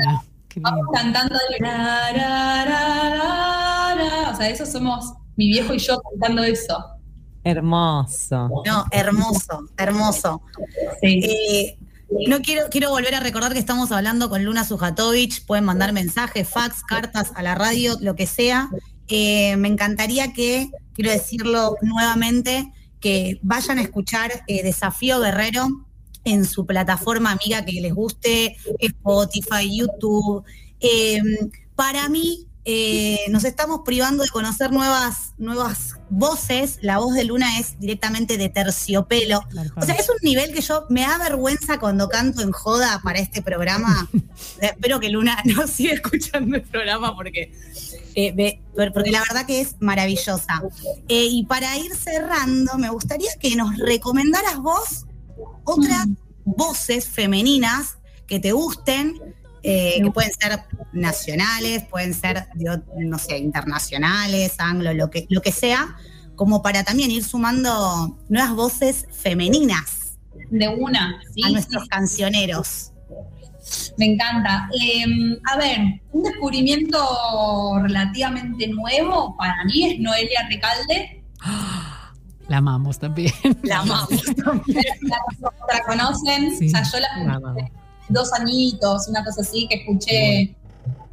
qué 0.49 0.61
Vamos 0.61 0.87
cantando 0.93 1.35
ra, 1.61 2.13
ra, 2.13 2.65
ra. 3.95 4.31
o 4.33 4.37
sea, 4.37 4.49
eso 4.51 4.67
somos 4.67 5.13
mi 5.37 5.49
viejo 5.49 5.73
y 5.75 5.79
yo 5.79 6.01
cantando 6.13 6.45
eso. 6.45 6.77
Hermoso. 7.43 8.49
No, 8.67 8.85
hermoso, 8.91 9.69
hermoso. 9.77 10.43
Sí. 11.01 11.21
Eh, 11.25 11.79
no 12.27 12.41
quiero, 12.41 12.69
quiero 12.71 12.91
volver 12.91 13.15
a 13.15 13.21
recordar 13.21 13.53
que 13.53 13.59
estamos 13.59 13.93
hablando 13.93 14.29
con 14.29 14.45
Luna 14.45 14.65
Sujatovich. 14.65 15.45
Pueden 15.47 15.65
mandar 15.65 15.93
mensajes, 15.93 16.49
fax, 16.49 16.83
cartas 16.83 17.33
a 17.35 17.43
la 17.43 17.55
radio, 17.55 17.97
lo 18.01 18.15
que 18.15 18.27
sea. 18.27 18.71
Eh, 19.09 19.57
me 19.57 19.69
encantaría 19.69 20.33
que, 20.33 20.71
quiero 20.95 21.11
decirlo 21.11 21.77
nuevamente, 21.83 22.73
que 23.01 23.39
vayan 23.43 23.79
a 23.79 23.83
escuchar 23.83 24.45
eh, 24.47 24.63
Desafío 24.63 25.21
Guerrero 25.21 25.69
en 26.25 26.45
su 26.47 26.65
plataforma 26.65 27.33
amiga 27.33 27.65
que 27.65 27.81
les 27.81 27.95
guste, 27.95 28.57
Spotify, 28.79 29.77
YouTube. 29.77 30.43
Eh, 30.81 31.21
para 31.75 32.09
mí, 32.09 32.47
eh, 32.67 33.19
nos 33.29 33.45
estamos 33.45 33.81
privando 33.85 34.23
de 34.23 34.31
conocer 34.31 34.73
nuevas, 34.73 35.35
nuevas 35.37 35.97
voces. 36.09 36.79
La 36.81 36.99
voz 36.99 37.15
de 37.15 37.25
Luna 37.25 37.59
es 37.59 37.79
directamente 37.79 38.39
de 38.39 38.49
terciopelo. 38.49 39.41
O 39.77 39.83
sea, 39.83 39.95
es 39.97 40.09
un 40.09 40.17
nivel 40.23 40.53
que 40.53 40.63
yo 40.63 40.87
me 40.89 41.03
da 41.03 41.19
vergüenza 41.19 41.79
cuando 41.79 42.09
canto 42.09 42.43
en 42.43 42.53
joda 42.53 43.01
para 43.03 43.19
este 43.19 43.43
programa. 43.43 44.09
Eh, 44.61 44.67
Espero 44.67 45.01
que 45.01 45.09
Luna 45.09 45.39
no 45.45 45.67
siga 45.67 45.95
escuchando 45.95 46.57
el 46.57 46.63
programa 46.63 47.15
porque, 47.15 47.53
eh, 48.15 48.61
porque 48.75 49.11
la 49.11 49.21
verdad 49.21 49.47
que 49.47 49.61
es 49.61 49.77
maravillosa. 49.81 50.63
Eh, 51.09 51.27
y 51.31 51.45
para 51.45 51.77
ir 51.79 51.95
cerrando, 51.95 52.77
me 52.79 52.89
gustaría 52.91 53.31
que 53.41 53.57
nos 53.57 53.77
recomendaras 53.79 54.59
vos 54.59 55.07
otras 55.65 56.07
voces 56.45 57.09
femeninas 57.09 57.97
que 58.27 58.39
te 58.39 58.53
gusten, 58.53 59.35
eh, 59.65 59.99
que 60.03 60.11
pueden 60.11 60.31
ser 60.33 60.61
nacionales, 60.93 61.85
pueden 61.85 62.13
ser, 62.15 62.47
no 62.99 63.19
sé, 63.19 63.39
internacionales, 63.39 64.55
anglo, 64.59 64.93
lo 64.93 65.11
que, 65.11 65.27
lo 65.31 65.41
que 65.41 65.53
sea, 65.53 65.97
como 66.37 66.63
para 66.63 66.85
también 66.85 67.11
ir 67.11 67.25
sumando 67.25 68.19
nuevas 68.29 68.55
voces 68.55 69.07
femeninas 69.11 70.19
De 70.51 70.69
una, 70.69 71.19
sí, 71.35 71.43
a 71.45 71.51
nuestros 71.51 71.89
cancioneros. 71.89 72.93
me 73.97 74.05
encanta. 74.07 74.69
Eh, 74.83 75.05
a 75.51 75.57
ver, 75.57 75.79
un 76.13 76.23
descubrimiento 76.25 76.99
relativamente 77.83 78.69
nuevo 78.69 79.35
para 79.39 79.65
mí 79.65 79.85
es 79.93 79.99
Noelia 79.99 80.47
Recalde. 80.49 81.25
La 82.49 82.59
amamos 82.59 82.99
también. 82.99 83.33
La 83.63 83.79
amamos. 83.79 84.11
La, 84.37 85.19
la 85.73 85.81
conocen, 85.87 86.55
Sí. 86.59 86.67
o 86.67 86.71
sea, 86.71 86.83
yo 86.83 86.99
la 87.01 87.25
La 87.25 87.35
amamos. 87.37 87.63
Dos 88.09 88.33
añitos, 88.33 89.09
una 89.09 89.25
cosa 89.25 89.41
así, 89.43 89.67
que 89.69 89.77
escuché 89.77 90.55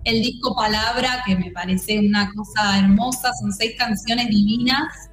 el 0.04 0.22
disco 0.22 0.56
Palabra, 0.56 1.22
que 1.26 1.36
me 1.36 1.52
parece 1.52 2.00
una 2.00 2.32
cosa 2.34 2.80
hermosa, 2.80 3.32
son 3.40 3.52
seis 3.54 3.74
canciones 3.78 4.28
divinas. 4.30 5.10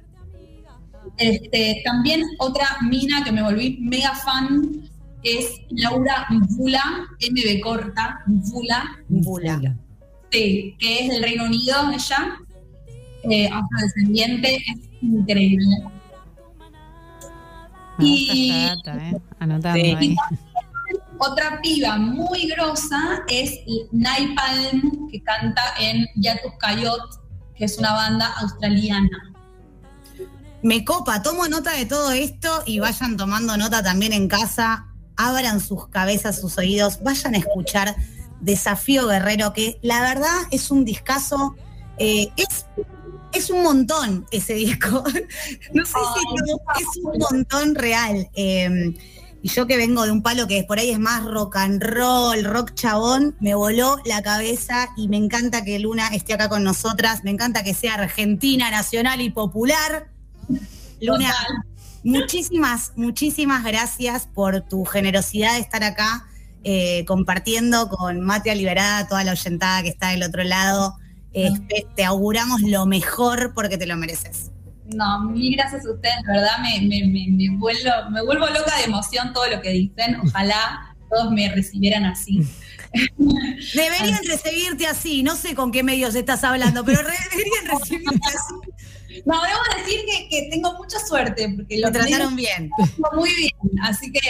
Este, 1.17 1.81
también 1.85 2.23
otra 2.39 2.65
mina 2.89 3.23
que 3.23 3.31
me 3.31 3.41
volví 3.43 3.77
mega 3.81 4.13
fan 4.15 4.89
es 5.23 5.45
Laura 5.69 6.25
Mvula, 6.29 6.81
MB 7.19 7.59
corta, 7.61 8.19
Mvula, 8.25 8.83
Bula. 9.09 9.75
sí, 10.31 10.75
que 10.79 10.99
es 11.05 11.09
del 11.09 11.21
Reino 11.21 11.43
Unido, 11.45 11.75
ella, 11.91 12.37
eh, 13.29 13.49
afrodescendiente, 13.51 14.55
es 14.55 14.77
increíble. 15.01 15.65
Me 17.97 18.05
gusta 18.05 18.33
Y- 18.33 18.49
esta 18.51 18.75
data, 18.93 19.09
¿eh? 19.09 19.17
Anotando 19.39 19.79
Sí. 19.83 19.95
ahí. 19.95 20.15
Otra 21.19 21.59
piba 21.61 21.97
muy 21.97 22.47
grosa 22.47 23.23
es 23.27 23.51
Naipalm, 23.91 25.09
que 25.11 25.21
canta 25.21 25.61
en 25.77 26.07
Yatus 26.15 26.53
Coyote, 26.61 27.17
que 27.55 27.65
es 27.65 27.77
una 27.77 27.91
banda 27.91 28.33
australiana. 28.39 29.09
Me 30.63 30.85
copa, 30.85 31.21
tomo 31.21 31.47
nota 31.49 31.73
de 31.73 31.85
todo 31.85 32.11
esto 32.11 32.63
y 32.65 32.79
vayan 32.79 33.17
tomando 33.17 33.57
nota 33.57 33.83
también 33.83 34.13
en 34.13 34.29
casa. 34.29 34.87
Abran 35.17 35.59
sus 35.59 35.89
cabezas, 35.89 36.39
sus 36.39 36.57
oídos, 36.57 37.03
vayan 37.03 37.35
a 37.35 37.39
escuchar 37.39 37.95
Desafío 38.39 39.05
Guerrero, 39.07 39.51
que 39.51 39.77
la 39.81 39.99
verdad 39.99 40.35
es 40.51 40.71
un 40.71 40.85
discazo. 40.85 41.55
eh, 41.97 42.31
es, 42.37 42.65
es 43.33 43.49
un 43.49 43.61
montón 43.61 44.25
ese 44.31 44.53
disco. 44.53 45.03
no 45.73 45.85
sé 45.85 45.93
si 46.13 46.81
es 46.81 47.03
un 47.03 47.17
montón 47.19 47.75
real. 47.75 48.29
Eh, 48.35 48.95
Y 49.41 49.49
yo 49.49 49.67
que 49.67 49.77
vengo 49.77 50.05
de 50.05 50.11
un 50.11 50.21
palo 50.21 50.47
que 50.47 50.63
por 50.63 50.79
ahí 50.79 50.89
es 50.89 50.99
más 50.99 51.23
rock 51.23 51.55
and 51.57 51.81
roll, 51.81 52.43
rock 52.43 52.73
chabón, 52.73 53.35
me 53.39 53.55
voló 53.55 53.97
la 54.05 54.21
cabeza 54.21 54.89
y 54.97 55.07
me 55.07 55.17
encanta 55.17 55.63
que 55.63 55.79
Luna 55.79 56.09
esté 56.09 56.33
acá 56.33 56.49
con 56.49 56.63
nosotras, 56.63 57.23
me 57.23 57.31
encanta 57.31 57.63
que 57.63 57.73
sea 57.73 57.93
argentina, 57.93 58.69
nacional 58.69 59.21
y 59.21 59.29
popular. 59.29 60.09
Luna, 60.99 61.33
muchísimas, 62.03 62.91
muchísimas 62.97 63.63
gracias 63.63 64.27
por 64.27 64.61
tu 64.61 64.83
generosidad 64.83 65.53
de 65.53 65.59
estar 65.59 65.83
acá 65.83 66.27
eh, 66.65 67.05
compartiendo 67.05 67.87
con 67.87 68.19
Matea 68.19 68.55
Liberada, 68.55 69.07
toda 69.07 69.23
la 69.23 69.31
oyentada 69.31 69.81
que 69.81 69.89
está 69.89 70.09
del 70.09 70.23
otro 70.23 70.43
lado. 70.43 70.97
Este, 71.31 71.87
te 71.95 72.03
auguramos 72.03 72.61
lo 72.61 72.85
mejor 72.85 73.53
porque 73.53 73.77
te 73.77 73.85
lo 73.85 73.95
mereces. 73.95 74.48
No, 74.95 75.21
mil 75.21 75.55
gracias 75.55 75.85
a 75.85 75.91
ustedes, 75.91 76.15
de 76.25 76.33
verdad 76.33 76.57
me, 76.61 76.81
me, 76.87 77.05
me, 77.05 77.57
vuelvo, 77.57 78.09
me 78.11 78.23
vuelvo 78.23 78.47
loca 78.47 78.75
de 78.77 78.85
emoción 78.85 79.33
todo 79.33 79.47
lo 79.47 79.61
que 79.61 79.69
dicen. 79.71 80.17
Ojalá 80.23 80.95
todos 81.09 81.31
me 81.31 81.49
recibieran 81.49 82.05
así. 82.05 82.41
Deberían 83.73 84.23
recibirte 84.25 84.87
así, 84.87 85.21
no 85.21 85.35
sé 85.35 85.53
con 85.53 85.71
qué 85.71 85.83
medios 85.83 86.15
estás 86.15 86.43
hablando, 86.43 86.83
pero 86.83 86.99
deberían 86.99 87.79
recibirte 87.79 88.27
así. 88.27 89.23
No, 89.25 89.41
debo 89.41 89.59
decir 89.77 90.01
que, 90.29 90.47
tengo 90.49 90.73
mucha 90.77 90.99
suerte, 90.99 91.53
porque 91.55 91.79
lo 91.79 91.91
trataron 91.91 92.35
bien. 92.35 92.71
Muy 93.15 93.33
bien, 93.35 93.51
así 93.83 94.11
que 94.11 94.21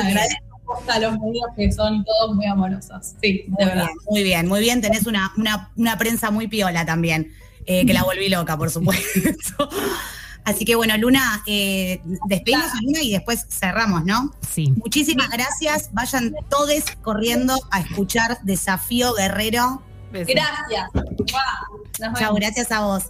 agradezco 0.00 0.82
a 0.88 0.98
los 0.98 1.18
medios 1.18 1.46
que 1.56 1.70
son 1.72 2.04
todos 2.04 2.34
muy 2.34 2.46
amorosos. 2.46 3.14
Sí, 3.20 3.44
de 3.46 3.64
verdad. 3.64 3.88
muy 4.10 4.22
bien, 4.22 4.48
muy 4.48 4.60
bien, 4.60 4.80
tenés 4.80 5.06
una, 5.06 5.32
una, 5.36 5.70
una 5.76 5.98
prensa 5.98 6.30
muy 6.30 6.48
piola 6.48 6.86
también. 6.86 7.32
Eh, 7.66 7.86
que 7.86 7.92
la 7.92 8.02
volví 8.02 8.28
loca, 8.28 8.56
por 8.56 8.70
supuesto. 8.70 9.68
Así 10.44 10.64
que 10.64 10.74
bueno, 10.74 10.96
Luna, 10.98 11.42
eh, 11.46 12.00
despedimos 12.26 12.66
a 12.66 12.82
Luna 12.82 13.00
y 13.02 13.12
después 13.12 13.46
cerramos, 13.48 14.04
¿no? 14.04 14.34
Sí. 14.48 14.72
Muchísimas 14.76 15.30
gracias. 15.30 15.90
Vayan 15.92 16.34
todos 16.50 16.82
corriendo 17.02 17.60
a 17.70 17.80
escuchar 17.80 18.38
Desafío 18.42 19.14
Guerrero. 19.14 19.82
Gracias. 20.10 20.90
Chao, 21.26 22.34
gracias 22.34 22.72
a 22.72 22.80
vos. 22.80 23.04